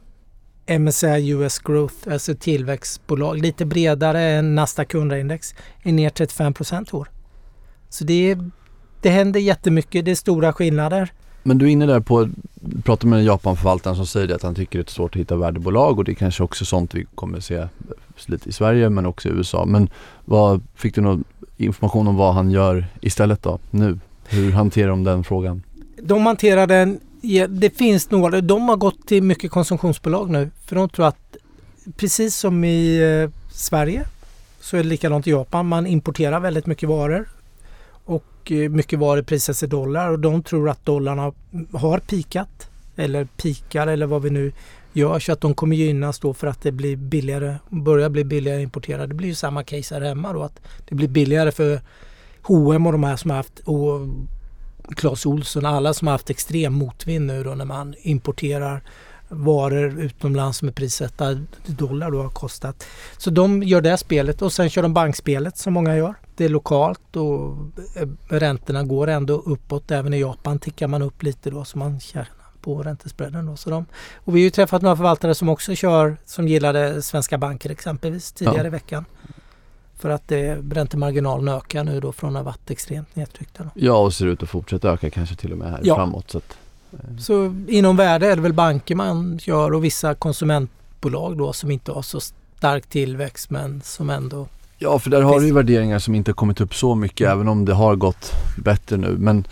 MSCI 0.66 1.28
US 1.28 1.58
Growth, 1.58 1.94
alltså 2.12 2.34
tillväxtbolag, 2.34 3.38
lite 3.38 3.64
bredare 3.64 4.20
än 4.22 4.54
Nasdaq 4.54 4.94
100-index, 4.94 5.54
är 5.82 5.92
ner 5.92 6.10
35 6.10 6.54
i 6.92 6.96
år. 6.96 7.08
Så 7.88 8.04
det, 8.04 8.30
är, 8.30 8.50
det 9.00 9.10
händer 9.10 9.40
jättemycket, 9.40 10.04
det 10.04 10.10
är 10.10 10.14
stora 10.14 10.52
skillnader. 10.52 11.12
Men 11.42 11.58
du 11.58 11.66
är 11.66 11.70
inne 11.70 11.86
där 11.86 12.00
på, 12.00 12.28
pratar 12.82 13.08
med 13.08 13.24
Japanförvaltaren 13.24 13.96
som 13.96 14.06
säger 14.06 14.34
att 14.34 14.42
han 14.42 14.54
tycker 14.54 14.78
det 14.78 14.88
är 14.88 14.90
svårt 14.90 15.16
att 15.16 15.20
hitta 15.20 15.36
värdebolag 15.36 15.98
och 15.98 16.04
det 16.04 16.12
är 16.12 16.14
kanske 16.14 16.42
också 16.42 16.64
sånt 16.64 16.94
vi 16.94 17.06
kommer 17.14 17.40
se 17.40 17.68
lite 18.26 18.48
i 18.48 18.52
Sverige 18.52 18.90
men 18.90 19.06
också 19.06 19.28
i 19.28 19.32
USA. 19.32 19.64
Men 19.66 19.88
vad, 20.24 20.62
fick 20.74 20.94
du 20.94 21.00
någon 21.00 21.24
information 21.56 22.08
om 22.08 22.16
vad 22.16 22.34
han 22.34 22.50
gör 22.50 22.86
istället 23.00 23.42
då, 23.42 23.58
nu? 23.70 23.98
Hur 24.28 24.52
hanterar 24.52 24.88
de 24.88 25.04
den 25.04 25.24
frågan? 25.24 25.62
De 26.02 26.26
hanterar 26.26 26.66
den, 26.66 27.00
ja, 27.24 27.46
det 27.46 27.70
finns 27.70 28.10
några, 28.10 28.40
de 28.40 28.68
har 28.68 28.76
gått 28.76 29.06
till 29.06 29.22
mycket 29.22 29.50
konsumtionsbolag 29.50 30.30
nu 30.30 30.50
för 30.64 30.76
de 30.76 30.88
tror 30.88 31.06
att 31.06 31.36
precis 31.96 32.36
som 32.36 32.64
i 32.64 32.96
eh, 33.22 33.30
Sverige 33.52 34.04
så 34.60 34.76
är 34.76 34.82
det 34.82 34.88
likadant 34.88 35.26
i 35.26 35.30
Japan. 35.30 35.66
Man 35.66 35.86
importerar 35.86 36.40
väldigt 36.40 36.66
mycket 36.66 36.88
varor 36.88 37.28
och 38.04 38.52
eh, 38.52 38.70
mycket 38.70 38.98
varor 38.98 39.22
prisas 39.22 39.62
i 39.62 39.66
dollar 39.66 40.08
och 40.10 40.18
de 40.18 40.42
tror 40.42 40.68
att 40.68 40.84
dollarna 40.84 41.32
har 41.72 41.98
pikat 41.98 42.68
eller 42.96 43.24
pikar 43.24 43.86
eller 43.86 44.06
vad 44.06 44.22
vi 44.22 44.30
nu 44.30 44.52
gör 44.92 45.18
så 45.18 45.32
att 45.32 45.40
de 45.40 45.54
kommer 45.54 45.76
gynnas 45.76 46.18
då 46.18 46.34
för 46.34 46.46
att 46.46 46.62
det 46.62 46.72
blir 46.72 46.96
billigare, 46.96 47.56
börjar 47.68 48.08
bli 48.08 48.24
billigare 48.24 48.58
att 48.58 48.62
importera. 48.62 49.06
Det 49.06 49.14
blir 49.14 49.28
ju 49.28 49.34
samma 49.34 49.64
case 49.64 49.94
här 49.94 50.02
hemma 50.02 50.32
då 50.32 50.42
att 50.42 50.60
det 50.88 50.94
blir 50.94 51.08
billigare 51.08 51.52
för 51.52 51.80
H&M 52.42 52.86
och 52.86 52.92
de 52.92 53.04
här 53.04 53.16
som 53.16 53.30
har 53.30 53.36
haft 53.36 53.58
och 53.58 54.00
Clas 54.88 55.26
Ohlson, 55.26 55.66
alla 55.66 55.94
som 55.94 56.08
har 56.08 56.12
haft 56.12 56.30
extrem 56.30 56.72
motvind 56.72 57.26
nu 57.26 57.44
då 57.44 57.54
när 57.54 57.64
man 57.64 57.94
importerar 57.98 58.82
varor 59.28 60.00
utomlands 60.00 60.62
med 60.62 60.74
prissätta 60.74 61.34
dollar 61.66 62.10
då 62.10 62.22
har 62.22 62.30
kostat. 62.30 62.86
Så 63.16 63.30
de 63.30 63.62
gör 63.62 63.80
det 63.80 63.96
spelet 63.96 64.42
och 64.42 64.52
sen 64.52 64.70
kör 64.70 64.82
de 64.82 64.94
bankspelet 64.94 65.56
som 65.58 65.72
många 65.72 65.96
gör. 65.96 66.14
Det 66.36 66.44
är 66.44 66.48
lokalt 66.48 67.16
och 67.16 67.56
eh, 67.96 68.08
räntorna 68.28 68.82
går 68.82 69.06
ändå 69.06 69.34
uppåt. 69.34 69.90
Även 69.90 70.14
i 70.14 70.20
Japan 70.20 70.58
tickar 70.58 70.88
man 70.88 71.02
upp 71.02 71.22
lite 71.22 71.50
då 71.50 71.64
så 71.64 71.78
man 71.78 72.00
tjänar 72.00 72.28
på 72.60 72.82
räntespreaden. 72.82 73.46
Då. 73.46 73.56
Så 73.56 73.70
de, 73.70 73.86
och 74.14 74.36
vi 74.36 74.40
har 74.40 74.44
ju 74.44 74.50
träffat 74.50 74.82
några 74.82 74.96
förvaltare 74.96 75.34
som 75.34 75.48
också 75.48 75.74
kör, 75.74 76.16
som 76.24 76.48
gillade 76.48 77.02
svenska 77.02 77.38
banker 77.38 77.70
exempelvis 77.70 78.32
tidigare 78.32 78.58
Ja. 78.58 78.66
i 78.66 78.70
veckan. 78.70 79.04
För 79.98 80.10
att 80.10 80.28
det, 80.28 80.54
räntemarginalen 80.70 81.48
ökar 81.48 81.84
nu 81.84 82.00
då 82.00 82.12
från 82.12 82.36
att 82.36 82.40
ha 82.44 82.50
varit 82.50 82.70
extremt 82.70 83.16
nedtryckta. 83.16 83.62
Då. 83.64 83.70
Ja 83.74 83.92
och 83.96 84.14
ser 84.14 84.26
ut 84.26 84.42
att 84.42 84.48
fortsätta 84.48 84.90
öka 84.92 85.10
kanske 85.10 85.36
till 85.36 85.52
och 85.52 85.58
med 85.58 85.70
här 85.70 85.80
Ja. 85.82 85.94
framåt. 85.96 86.30
Så 86.30 86.38
att, 86.38 86.56
eh, 86.92 86.98
Så 87.18 87.54
inom 87.68 87.96
värde 87.96 88.26
är 88.32 88.36
det 88.36 88.42
väl 88.42 88.52
banker 88.52 88.94
man 88.94 89.38
gör 89.42 89.74
och 89.74 89.84
vissa 89.84 90.14
konsumentbolag 90.14 91.38
då 91.38 91.52
som 91.52 91.70
inte 91.70 91.92
har 91.92 92.02
så 92.02 92.20
stark 92.20 92.86
tillväxt 92.86 93.50
men 93.50 93.80
som 93.84 94.10
ändå... 94.10 94.46
Ja, 94.78 94.98
för 94.98 95.10
där 95.10 95.22
har 95.22 95.40
du 95.40 95.46
ju 95.46 95.52
värderingar 95.52 95.98
som 95.98 96.14
inte 96.14 96.32
kommit 96.32 96.60
upp 96.60 96.74
så 96.74 96.94
mycket 96.94 97.20
Mm. 97.26 97.32
även 97.32 97.48
om 97.48 97.64
det 97.64 97.74
har 97.74 97.96
gått 97.96 98.32
bättre 98.64 98.96
nu. 98.96 99.16
Men 99.18 99.46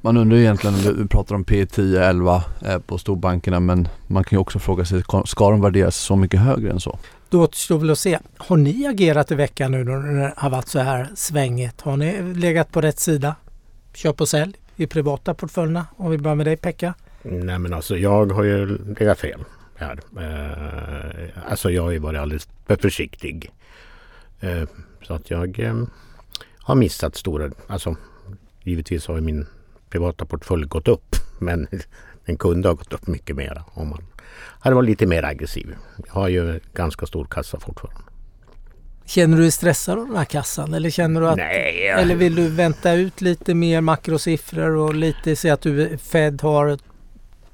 man 0.00 0.16
undrar 0.16 0.36
ju 0.36 0.42
egentligen, 0.42 0.76
vi 1.02 1.08
pratar 1.08 1.34
om 1.34 1.44
P 1.44 1.66
10, 1.66 2.04
11 2.04 2.44
eh, 2.66 2.78
på 2.78 2.98
storbankerna 2.98 3.60
men 3.60 3.88
man 4.06 4.24
kan 4.24 4.36
ju 4.36 4.40
också 4.40 4.58
fråga 4.58 4.84
sig, 4.84 5.02
ska 5.26 5.50
de 5.50 5.60
värderas 5.60 5.96
så 5.96 6.16
mycket 6.16 6.40
högre 6.40 6.70
än 6.70 6.80
så? 6.80 6.98
Då 7.30 7.42
återstår 7.42 7.78
väl 7.78 7.90
att 7.90 7.98
se. 7.98 8.18
Har 8.36 8.56
ni 8.56 8.86
agerat 8.86 9.30
i 9.30 9.34
veckan 9.34 9.72
nu 9.72 9.84
då 9.84 9.92
när 9.92 10.14
det 10.14 10.34
har 10.36 10.50
varit 10.50 10.68
så 10.68 10.78
här 10.78 11.08
svängigt? 11.14 11.80
Har 11.80 11.96
ni 11.96 12.34
legat 12.34 12.72
på 12.72 12.80
rätt 12.80 12.98
sida? 12.98 13.36
Köp 13.94 14.20
och 14.20 14.28
sälj 14.28 14.52
i 14.76 14.86
privata 14.86 15.34
portföljerna? 15.34 15.86
Om 15.96 16.10
vi 16.10 16.18
börjar 16.18 16.34
med 16.34 16.46
dig 16.46 16.56
Pekka. 16.56 16.94
Nej 17.22 17.58
men 17.58 17.72
alltså 17.72 17.96
jag 17.96 18.32
har 18.32 18.42
ju 18.42 18.78
legat 18.94 19.18
fel 19.18 19.44
här. 19.76 20.00
Eh, 20.20 21.50
alltså 21.50 21.70
jag 21.70 21.82
har 21.82 21.90
ju 21.90 21.98
varit 21.98 22.20
alldeles 22.20 22.48
för 22.66 22.76
försiktig. 22.76 23.50
Eh, 24.40 24.62
så 25.02 25.14
att 25.14 25.30
jag 25.30 25.58
eh, 25.58 25.82
har 26.58 26.74
missat 26.74 27.16
stora, 27.16 27.50
alltså 27.66 27.96
givetvis 28.62 29.06
har 29.06 29.14
ju 29.14 29.20
min 29.20 29.46
privata 29.90 30.24
portfölj 30.24 30.66
gått 30.66 30.88
upp. 30.88 31.16
Men 31.38 31.66
den 32.26 32.36
kunde 32.36 32.68
ha 32.68 32.74
gått 32.74 32.92
upp 32.92 33.06
mycket 33.06 33.36
mer 33.36 33.62
om 33.74 33.88
man 33.88 34.02
hade 34.60 34.76
varit 34.76 34.88
lite 34.88 35.06
mer 35.06 35.22
aggressiv. 35.22 35.74
Jag 36.06 36.14
har 36.14 36.28
ju 36.28 36.60
ganska 36.74 37.06
stor 37.06 37.24
kassa 37.24 37.60
fortfarande. 37.60 38.00
Känner 39.04 39.36
du 39.36 39.42
dig 39.42 39.50
stressad 39.50 39.98
av 39.98 40.06
den 40.06 40.16
här 40.16 40.24
kassan? 40.24 40.74
Eller 40.74 40.90
känner 40.90 41.20
du 41.20 41.28
att... 41.28 41.36
Nej, 41.36 41.88
Eller 41.88 42.14
vill 42.14 42.34
du 42.34 42.48
vänta 42.48 42.92
ut 42.92 43.20
lite 43.20 43.54
mer 43.54 43.80
makrosiffror 43.80 44.76
och 44.76 44.94
lite 44.94 45.36
se 45.36 45.50
att 45.50 45.60
du, 45.60 45.98
Fed 45.98 46.42
har 46.42 46.78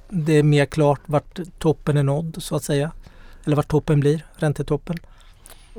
det 0.09 0.33
är 0.33 0.43
mer 0.43 0.67
klart 0.67 1.01
vart 1.07 1.39
toppen 1.59 1.97
är 1.97 2.03
nådd 2.03 2.37
så 2.39 2.57
att 2.57 2.65
säga? 2.65 2.93
Eller 3.45 3.57
vart 3.57 3.69
toppen 3.69 4.01
blir, 4.01 4.25
räntetoppen? 4.37 4.97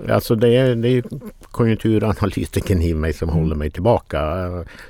Alltså 0.10 0.36
det 0.36 0.55
är, 0.55 0.75
det 0.75 0.88
är 0.88 0.91
ju 0.91 1.03
konjunkturanalytikern 1.51 2.81
i 2.81 2.93
mig 2.93 3.13
som 3.13 3.29
Mm. 3.29 3.41
håller 3.41 3.55
mig 3.55 3.71
tillbaka. 3.71 4.36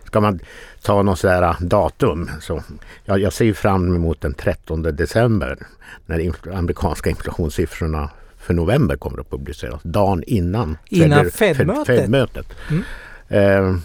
Ska 0.05 0.19
man 0.21 0.39
ta 0.81 1.01
något 1.03 1.19
sådär 1.19 1.55
datum 1.59 2.29
så 2.41 2.63
jag, 3.05 3.19
jag 3.19 3.33
ser 3.33 3.53
fram 3.53 3.95
emot 3.95 4.21
den 4.21 4.33
13 4.33 4.81
december 4.83 5.57
när 6.05 6.19
inf- 6.19 6.57
amerikanska 6.57 7.09
inflationssiffrorna 7.09 8.09
för 8.37 8.53
november 8.53 8.95
kommer 8.95 9.19
att 9.19 9.29
publiceras. 9.29 9.79
Dagen 9.83 10.23
innan, 10.27 10.77
Innan 10.89 11.25
Fed- 11.25 11.85
Fed-mötet? 11.85 12.47
Mm. 12.69 12.83
Eh, 13.29 13.79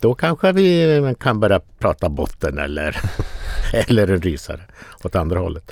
då 0.00 0.14
kanske 0.14 0.52
vi 0.52 1.14
kan 1.20 1.40
börja 1.40 1.60
prata 1.78 2.08
botten 2.08 2.58
eller, 2.58 2.96
eller 3.72 4.08
en 4.10 4.20
rysare 4.22 4.60
åt 5.04 5.16
andra 5.16 5.38
hållet. 5.38 5.70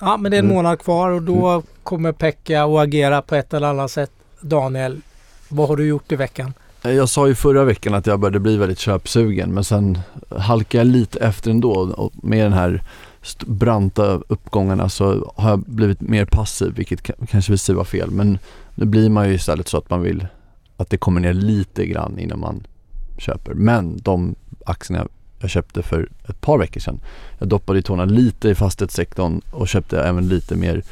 Ja 0.00 0.16
men 0.16 0.30
det 0.30 0.36
är 0.36 0.38
en 0.38 0.44
Mm. 0.44 0.56
månad 0.56 0.78
kvar 0.78 1.10
och 1.10 1.22
då 1.22 1.62
kommer 1.82 2.12
Pekka 2.12 2.64
att 2.64 2.70
agera 2.88 3.22
på 3.22 3.34
ett 3.34 3.54
eller 3.54 3.66
annat 3.68 3.90
sätt. 3.90 4.10
Daniel, 4.40 5.00
vad 5.48 5.68
har 5.68 5.76
du 5.76 5.86
gjort 5.86 6.12
i 6.12 6.16
veckan? 6.16 6.52
Eh, 6.84 6.90
Jag 6.92 7.08
sa 7.08 7.28
ju 7.28 7.34
förra 7.34 7.64
veckan 7.64 7.94
att 7.94 8.06
jag 8.06 8.20
började 8.20 8.40
bli 8.40 8.56
väldigt 8.56 8.78
köpsugen 8.78 9.54
men 9.54 9.64
sen 9.64 9.98
halkade 10.38 10.78
jag 10.84 10.86
lite 10.92 11.18
efter 11.18 11.50
ändå 11.50 11.70
och 11.72 12.12
med 12.22 12.44
den 12.46 12.52
här 12.52 12.82
branta 13.46 14.04
uppgångarna 14.28 14.88
så 14.88 15.32
har 15.36 15.50
jag 15.50 15.58
blivit 15.60 16.00
mer 16.00 16.24
passiv 16.24 16.72
vilket 16.76 17.02
ka- 17.02 17.26
kanske 17.30 17.52
visar 17.52 17.64
sig 17.64 17.74
vara 17.74 17.84
fel 17.84 18.10
men 18.10 18.38
nu 18.74 18.84
blir 18.84 19.10
man 19.10 19.28
ju 19.28 19.34
istället 19.34 19.68
så 19.68 19.78
att 19.78 19.90
man 19.90 20.02
vill 20.02 20.26
att 20.76 20.90
det 20.90 20.96
kommer 20.96 21.20
ner 21.20 21.32
lite 21.32 21.86
grann 21.86 22.18
innan 22.18 22.40
man 22.40 22.66
köper. 23.18 23.54
Men 23.54 23.98
de 24.02 24.34
aktierna 24.66 25.06
jag 25.44 25.50
köpte 25.50 25.82
för 25.82 26.08
ett 26.28 26.40
par 26.40 26.58
veckor 26.58 26.80
sedan, 26.80 27.00
jag 27.38 27.48
doppade 27.48 27.82
tårna 27.82 28.04
lite 28.04 28.48
i 28.48 28.54
fastighetssektorn 28.54 29.40
och 29.50 29.68
köpte 29.68 30.02
även 30.02 30.28
lite 30.28 30.56
mer 30.56 30.82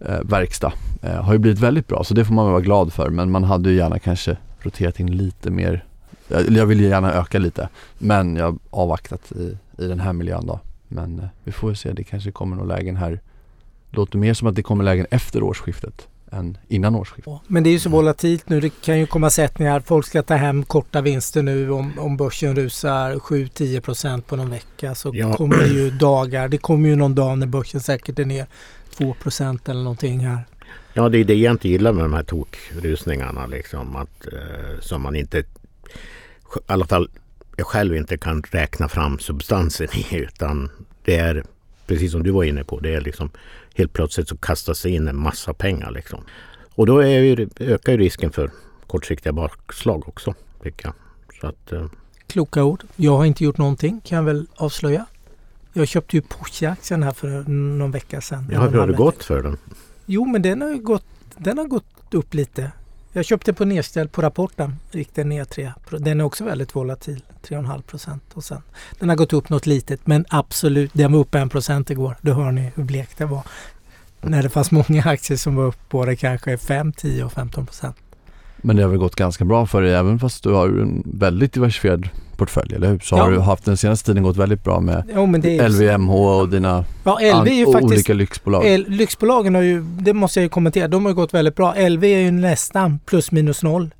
eh, 0.00 0.20
verkstad. 0.22 0.72
Eh, 1.02 1.22
har 1.22 1.32
ju 1.32 1.38
blivit 1.38 1.60
väldigt 1.60 1.88
bra 1.88 2.04
så 2.04 2.14
det 2.14 2.24
får 2.24 2.34
man 2.34 2.44
väl 2.44 2.52
vara 2.52 2.62
glad 2.62 2.92
för 2.92 3.10
men 3.10 3.30
man 3.30 3.44
hade 3.44 3.70
ju 3.70 3.76
gärna 3.76 3.98
kanske 3.98 4.36
roterat 4.58 5.00
in 5.00 5.16
lite 5.16 5.50
mer. 5.50 5.84
Eller 6.28 6.58
jag 6.58 6.66
vill 6.66 6.80
ju 6.80 6.88
gärna 6.88 7.12
öka 7.12 7.38
lite 7.38 7.68
men 7.98 8.36
jag 8.36 8.44
har 8.44 8.58
avvaktat 8.70 9.32
i, 9.32 9.58
i 9.78 9.86
den 9.86 10.00
här 10.00 10.12
miljön 10.12 10.46
då. 10.46 10.60
Men 10.88 11.18
eh, 11.18 11.26
vi 11.44 11.52
får 11.52 11.70
ju 11.70 11.76
se, 11.76 11.92
det 11.92 12.04
kanske 12.04 12.30
kommer 12.30 12.56
några 12.56 12.76
lägen 12.76 12.96
här. 12.96 13.20
Låter 13.90 14.18
mer 14.18 14.34
som 14.34 14.48
att 14.48 14.54
det 14.54 14.62
kommer 14.62 14.84
lägen 14.84 15.06
efter 15.10 15.42
årsskiftet 15.42 16.08
än 16.32 16.58
innan 16.68 16.94
årsskiftet. 16.94 17.34
Men 17.46 17.62
det 17.62 17.70
är 17.70 17.72
ju 17.72 17.78
så 17.78 17.88
volatilt 17.90 18.48
nu. 18.48 18.60
Det 18.60 18.70
kan 18.80 18.98
ju 18.98 19.06
komma 19.06 19.30
sättningar. 19.30 19.80
Folk 19.80 20.06
ska 20.06 20.22
ta 20.22 20.34
hem 20.34 20.64
korta 20.64 21.00
vinster 21.00 21.42
nu 21.42 21.70
om, 21.70 21.98
om 21.98 22.16
börsen 22.16 22.56
rusar 22.56 23.14
7-10 23.14 23.80
procent 23.80 24.26
på 24.26 24.36
någon 24.36 24.50
vecka. 24.50 24.94
Så 24.94 25.10
Ja. 25.14 25.36
kommer 25.36 25.56
det 25.58 25.66
ju 25.68 25.90
dagar. 25.90 26.48
Det 26.48 26.58
kommer 26.58 26.88
ju 26.88 26.96
någon 26.96 27.14
dag 27.14 27.38
när 27.38 27.46
börsen 27.46 27.80
säkert 27.80 28.18
är 28.18 28.24
ner 28.24 28.46
2 28.96 29.14
procent 29.22 29.68
eller 29.68 29.82
någonting 29.82 30.20
här. 30.20 30.38
Ja, 30.92 31.08
det 31.08 31.18
är 31.18 31.24
det 31.24 31.34
jag 31.34 31.50
inte 31.54 31.68
gillar 31.68 31.92
med 31.92 32.04
de 32.04 32.12
här 32.12 32.22
tokrusningarna. 32.22 33.46
Liksom, 33.46 33.96
att, 33.96 34.26
eh, 34.32 34.80
som 34.80 35.02
man 35.02 35.16
inte, 35.16 35.38
i 35.38 35.44
alla 36.66 36.86
fall 36.86 37.10
jag 37.56 37.66
själv 37.66 37.96
inte 37.96 38.16
kan 38.18 38.42
räkna 38.50 38.88
fram 38.88 39.18
substansen 39.18 39.88
i. 39.94 40.16
Utan 40.16 40.70
det 41.04 41.16
är, 41.16 41.44
precis 41.86 42.12
som 42.12 42.22
du 42.22 42.30
var 42.30 42.44
inne 42.44 42.64
på, 42.64 42.80
det 42.80 42.94
är 42.94 43.00
liksom 43.00 43.30
helt 43.74 43.92
plötsligt 43.92 44.28
så 44.28 44.36
kastas 44.36 44.82
det 44.82 44.90
in 44.90 45.08
en 45.08 45.18
massa 45.18 45.54
pengar. 45.54 45.90
Liksom. 45.90 46.24
Och 46.74 46.86
då 46.86 47.02
ju, 47.02 47.48
ökar 47.60 47.92
ju 47.92 47.98
risken 47.98 48.32
för 48.32 48.50
kortsiktiga 48.86 49.32
bakslag 49.32 50.08
också. 50.08 50.34
Tycker 50.62 50.86
jag. 50.86 50.94
Så 51.40 51.46
att, 51.46 51.72
eh, 51.72 51.86
Kloka 52.26 52.64
ord. 52.64 52.84
Jag 52.96 53.16
har 53.16 53.24
inte 53.24 53.44
gjort 53.44 53.58
någonting 53.58 54.00
kan 54.04 54.16
jag 54.16 54.24
väl 54.24 54.46
avslöja. 54.56 55.06
Jag 55.72 55.88
köpte 55.88 56.16
ju 56.16 56.22
Porsche-aktien 56.22 57.02
här 57.02 57.12
för 57.12 57.28
någon 57.50 57.90
vecka 57.90 58.20
sedan. 58.20 58.48
Ja, 58.52 58.60
hur 58.60 58.78
har 58.78 58.86
det 58.86 58.92
gått 58.92 59.24
för 59.24 59.42
den? 59.42 59.56
Jo, 60.06 60.24
men 60.24 60.42
den 60.42 60.62
har 60.62 60.74
gått, 60.74 61.04
den 61.36 61.58
har 61.58 61.64
gått 61.64 62.14
upp 62.14 62.34
lite. 62.34 62.72
Jag 63.16 63.24
köpte 63.24 63.52
på 63.52 63.64
nedställ 63.64 64.08
på 64.08 64.22
rapporten. 64.22 64.76
Gick 64.92 65.14
den 65.14 65.28
ner 65.28 65.44
3. 65.44 65.72
Den 65.90 66.20
är 66.20 66.24
också 66.24 66.44
väldigt 66.44 66.76
volatil. 66.76 67.22
3,5 67.42 67.82
procent. 67.82 68.22
Och 68.34 68.44
sen, 68.44 68.62
den 68.98 69.08
har 69.08 69.16
gått 69.16 69.32
upp 69.32 69.48
något 69.48 69.66
litet 69.66 70.06
men 70.06 70.24
absolut, 70.28 70.90
den 70.94 71.12
var 71.12 71.20
upp 71.20 71.34
1 71.34 71.50
procent 71.50 71.90
igår. 71.90 72.16
Då 72.20 72.32
hör 72.32 72.52
ni 72.52 72.72
hur 72.74 72.84
blekt 72.84 73.18
det 73.18 73.24
var. 73.24 73.42
När 74.20 74.42
det 74.42 74.48
fanns 74.48 74.70
många 74.70 75.02
aktier 75.04 75.38
som 75.38 75.56
var 75.56 75.64
upp 75.64 75.88
på 75.88 76.04
det 76.04 76.16
kanske 76.16 76.58
5, 76.58 76.92
10 76.92 77.24
och 77.24 77.32
15 77.32 77.66
procent. 77.66 77.96
Men 78.66 78.76
det 78.76 78.82
har 78.82 78.90
väl 78.90 78.98
gått 78.98 79.14
ganska 79.16 79.44
bra 79.44 79.66
för 79.66 79.82
dig 79.82 79.94
även 79.94 80.18
fast 80.18 80.42
du 80.44 80.50
har 80.52 80.66
en 80.68 81.02
väldigt 81.06 81.52
diversifierad 81.52 82.08
portfölj, 82.36 82.74
eller 82.74 82.88
hur? 82.88 82.98
Så 82.98 83.16
Ja. 83.16 83.22
har 83.22 83.30
du 83.30 83.40
haft 83.40 83.64
den 83.64 83.76
senaste 83.76 84.06
tiden 84.06 84.22
gått 84.22 84.36
väldigt 84.36 84.64
bra 84.64 84.80
med 84.80 85.04
Jo, 85.14 85.26
LVMH 85.68 86.14
och 86.14 86.48
dina 86.48 86.84
Ja, 87.04 87.18
LV 87.20 87.48
är 87.48 87.54
ju 87.54 87.72
faktiskt 87.72 87.92
olika 87.92 88.14
lyxbolag. 88.14 88.66
El, 88.66 88.84
lyxbolagen 88.88 89.54
har 89.54 89.62
ju, 89.62 89.82
det 89.82 90.12
måste 90.12 90.40
jag 90.40 90.42
ju 90.42 90.48
kommentera, 90.48 90.88
de 90.88 91.04
har 91.04 91.10
ju 91.10 91.14
gått 91.14 91.34
väldigt 91.34 91.54
bra. 91.54 91.74
LV 91.88 92.04
är 92.04 92.18
ju 92.18 92.30
nästan 92.30 92.98
plus 93.06 93.32
minus 93.32 93.62
noll 93.62 93.94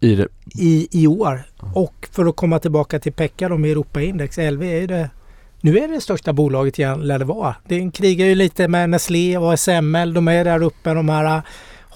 I 0.00 0.14
det, 0.14 0.28
i, 0.54 0.88
i 1.02 1.06
år. 1.06 1.42
Och 1.74 2.08
för 2.12 2.26
att 2.26 2.36
komma 2.36 2.58
tillbaka 2.58 2.98
till 2.98 3.12
Pekka 3.12 3.48
då 3.48 3.56
med 3.56 3.70
Europaindex, 3.70 4.36
LV 4.38 4.62
är 4.62 4.80
ju 4.80 4.86
det 4.86 5.10
nu 5.60 5.78
är 5.78 5.88
det 5.88 5.94
det 5.94 6.00
största 6.00 6.32
bolaget 6.32 6.78
igen, 6.78 7.00
lär 7.00 7.18
det 7.18 7.24
vara. 7.24 7.54
Det 7.68 7.90
krigar 7.90 8.26
ju 8.26 8.34
lite 8.34 8.68
med 8.68 8.90
Nestlé 8.90 9.38
och 9.38 9.52
ASML. 9.52 10.14
De 10.14 10.28
är 10.28 10.44
där 10.44 10.62
uppe, 10.62 10.94
de 10.94 11.08
här 11.08 11.42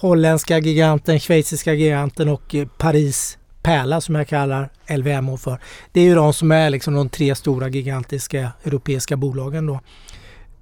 holländska 0.01 0.59
giganten, 0.59 1.19
schweiziska 1.19 1.73
giganten 1.73 2.29
och 2.29 2.55
eh, 2.55 2.67
Paris 2.77 3.37
pärla 3.61 4.01
som 4.01 4.15
jag 4.15 4.27
kallar 4.27 4.69
LVMH 4.97 5.37
för. 5.37 5.59
Det 5.91 6.01
är 6.01 6.03
ju 6.03 6.15
de 6.15 6.33
som 6.33 6.51
är 6.51 6.69
liksom 6.69 6.93
de 6.93 7.09
tre 7.09 7.35
stora 7.35 7.69
gigantiska 7.69 8.51
europeiska 8.63 9.17
bolagen 9.17 9.65
då. 9.65 9.79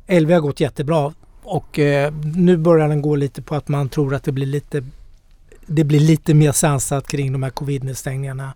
LV 0.07 0.31
har 0.31 0.39
gått 0.39 0.59
jättebra 0.59 1.13
och 1.43 1.79
eh, 1.79 2.13
nu 2.35 2.57
börjar 2.57 2.87
den 2.87 3.01
gå 3.01 3.15
lite 3.15 3.41
på 3.41 3.55
att 3.55 3.67
man 3.67 3.89
tror 3.89 4.15
att 4.15 4.23
det 4.23 4.31
blir 4.31 4.47
lite 4.47 4.83
det 5.65 5.83
blir 5.83 5.99
lite 5.99 6.33
mer 6.33 6.51
sansat 6.51 7.07
kring 7.07 7.31
de 7.31 7.43
här 7.43 7.49
covid-nedstängningarna 7.49 8.53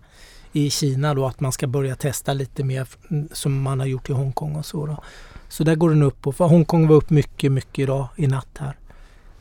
i 0.52 0.70
Kina 0.70 1.14
då 1.14 1.26
att 1.26 1.40
man 1.40 1.52
ska 1.52 1.66
börja 1.66 1.96
testa 1.96 2.32
lite 2.32 2.64
mer 2.64 2.88
som 3.32 3.62
man 3.62 3.80
har 3.80 3.86
gjort 3.86 4.10
i 4.10 4.12
Hongkong 4.12 4.56
och 4.56 4.66
så 4.66 4.86
då. 4.86 5.02
Så 5.48 5.64
där 5.64 5.74
går 5.74 5.90
den 5.90 6.02
upp 6.02 6.26
och 6.26 6.36
för 6.36 6.44
Hongkong 6.44 6.88
var 6.88 6.96
upp 6.96 7.10
mycket, 7.10 7.52
mycket 7.52 7.78
idag 7.78 8.08
i 8.16 8.26
natt 8.26 8.58
här 8.58 8.76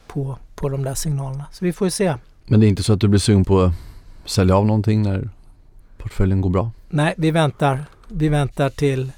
på, 0.08 0.38
på 0.63 0.69
de 0.69 0.84
där 0.84 0.93
signalerna. 0.93 1.45
Så 1.52 1.65
vi 1.65 1.73
får 1.73 1.88
ju 1.88 1.91
se. 1.91 2.15
men 2.45 2.60
det 2.60 2.65
är 2.65 2.67
inte 2.67 2.84
så 2.84 2.93
att 2.93 2.99
du 2.99 3.08
blir 3.08 3.19
sugen 3.19 3.45
på 3.45 3.62
att 3.62 3.73
sälja 4.26 4.56
av 4.56 4.65
någonting 4.65 5.02
när 5.02 5.30
portföljen 5.97 6.41
går 6.41 6.49
bra? 6.49 6.71
Nej, 6.89 7.13
vi 7.17 7.32
väntar. 7.32 7.86
Vi 8.08 8.30
väntar 8.30 8.69
till 8.69 9.12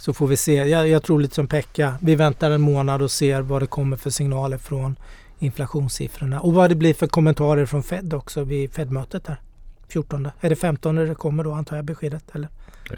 så 0.00 0.12
får 0.12 0.26
vi 0.26 0.36
se. 0.36 0.54
Jag, 0.54 0.88
jag 0.88 1.02
tror 1.02 1.20
lite 1.20 1.34
som 1.34 1.46
Pekka. 1.46 1.94
Vi 2.00 2.14
väntar 2.14 2.50
en 2.50 2.60
månad 2.60 3.02
och 3.02 3.10
ser 3.10 3.40
vad 3.40 3.62
det 3.62 3.66
kommer 3.66 3.96
för 3.96 4.10
signaler 4.10 4.58
från 4.58 4.96
inflationssiffrorna 5.38 6.40
och 6.40 6.54
vad 6.54 6.70
det 6.70 6.74
blir 6.74 6.94
för 6.94 7.06
kommentarer 7.06 7.66
från 7.66 7.82
Fed 7.82 8.14
också 8.14 8.44
vid 8.44 8.72
Fed-mötet 8.72 9.24
där. 9.24 9.40
14. 9.88 10.30
Är 10.40 10.50
det 10.50 10.56
15 10.56 10.96
det 10.96 11.14
kommer 11.14 11.44
då 11.44 11.52
antar 11.52 11.76
jag 11.76 11.84
beskedet? 11.84 12.24
Eller? 12.32 12.48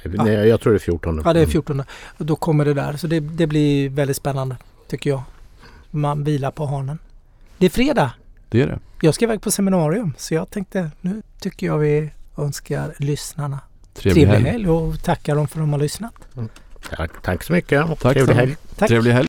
Nej, 0.04 0.48
jag 0.48 0.60
tror 0.60 0.72
det 0.72 0.76
är 0.76 0.80
14. 0.80 1.22
Ja, 1.24 1.32
det 1.32 1.40
är 1.40 1.46
14. 1.46 1.82
Och 2.18 2.26
då 2.26 2.36
kommer 2.36 2.64
det 2.64 2.74
där. 2.74 2.96
Så 2.96 3.06
det, 3.06 3.20
det 3.20 3.46
blir 3.46 3.88
väldigt 3.88 4.16
spännande 4.16 4.56
tycker 4.88 5.10
jag. 5.10 5.22
Man 5.90 6.24
vilar 6.24 6.50
på 6.50 6.66
hanen. 6.66 6.98
Det 7.62 7.66
är 7.66 7.70
fredag. 7.70 8.12
Det 8.48 8.62
är 8.62 8.66
det. 8.66 8.78
Jag 9.00 9.14
ska 9.14 9.24
iväg 9.24 9.40
på 9.40 9.50
seminarium 9.50 10.14
så 10.18 10.34
jag 10.34 10.50
tänkte 10.50 10.90
nu 11.00 11.22
tycker 11.40 11.66
jag 11.66 11.78
vi 11.78 12.10
önskar 12.38 12.94
lyssnarna 12.98 13.60
Trevlig, 13.94 14.24
trevlig 14.24 14.34
helg. 14.34 14.50
helg 14.50 14.68
och 14.68 15.02
tackar 15.02 15.36
dem 15.36 15.48
för 15.48 15.58
att 15.58 15.62
de 15.62 15.72
har 15.72 15.80
lyssnat. 15.80 16.14
Tack, 16.90 17.10
tack 17.22 17.42
så 17.42 17.52
mycket. 17.52 17.86
Tack 18.00 18.14
Trevlig 18.14 18.34
helg. 18.34 18.56
Tack. 18.76 18.88
Trevlig 18.88 19.12
helg. 19.12 19.20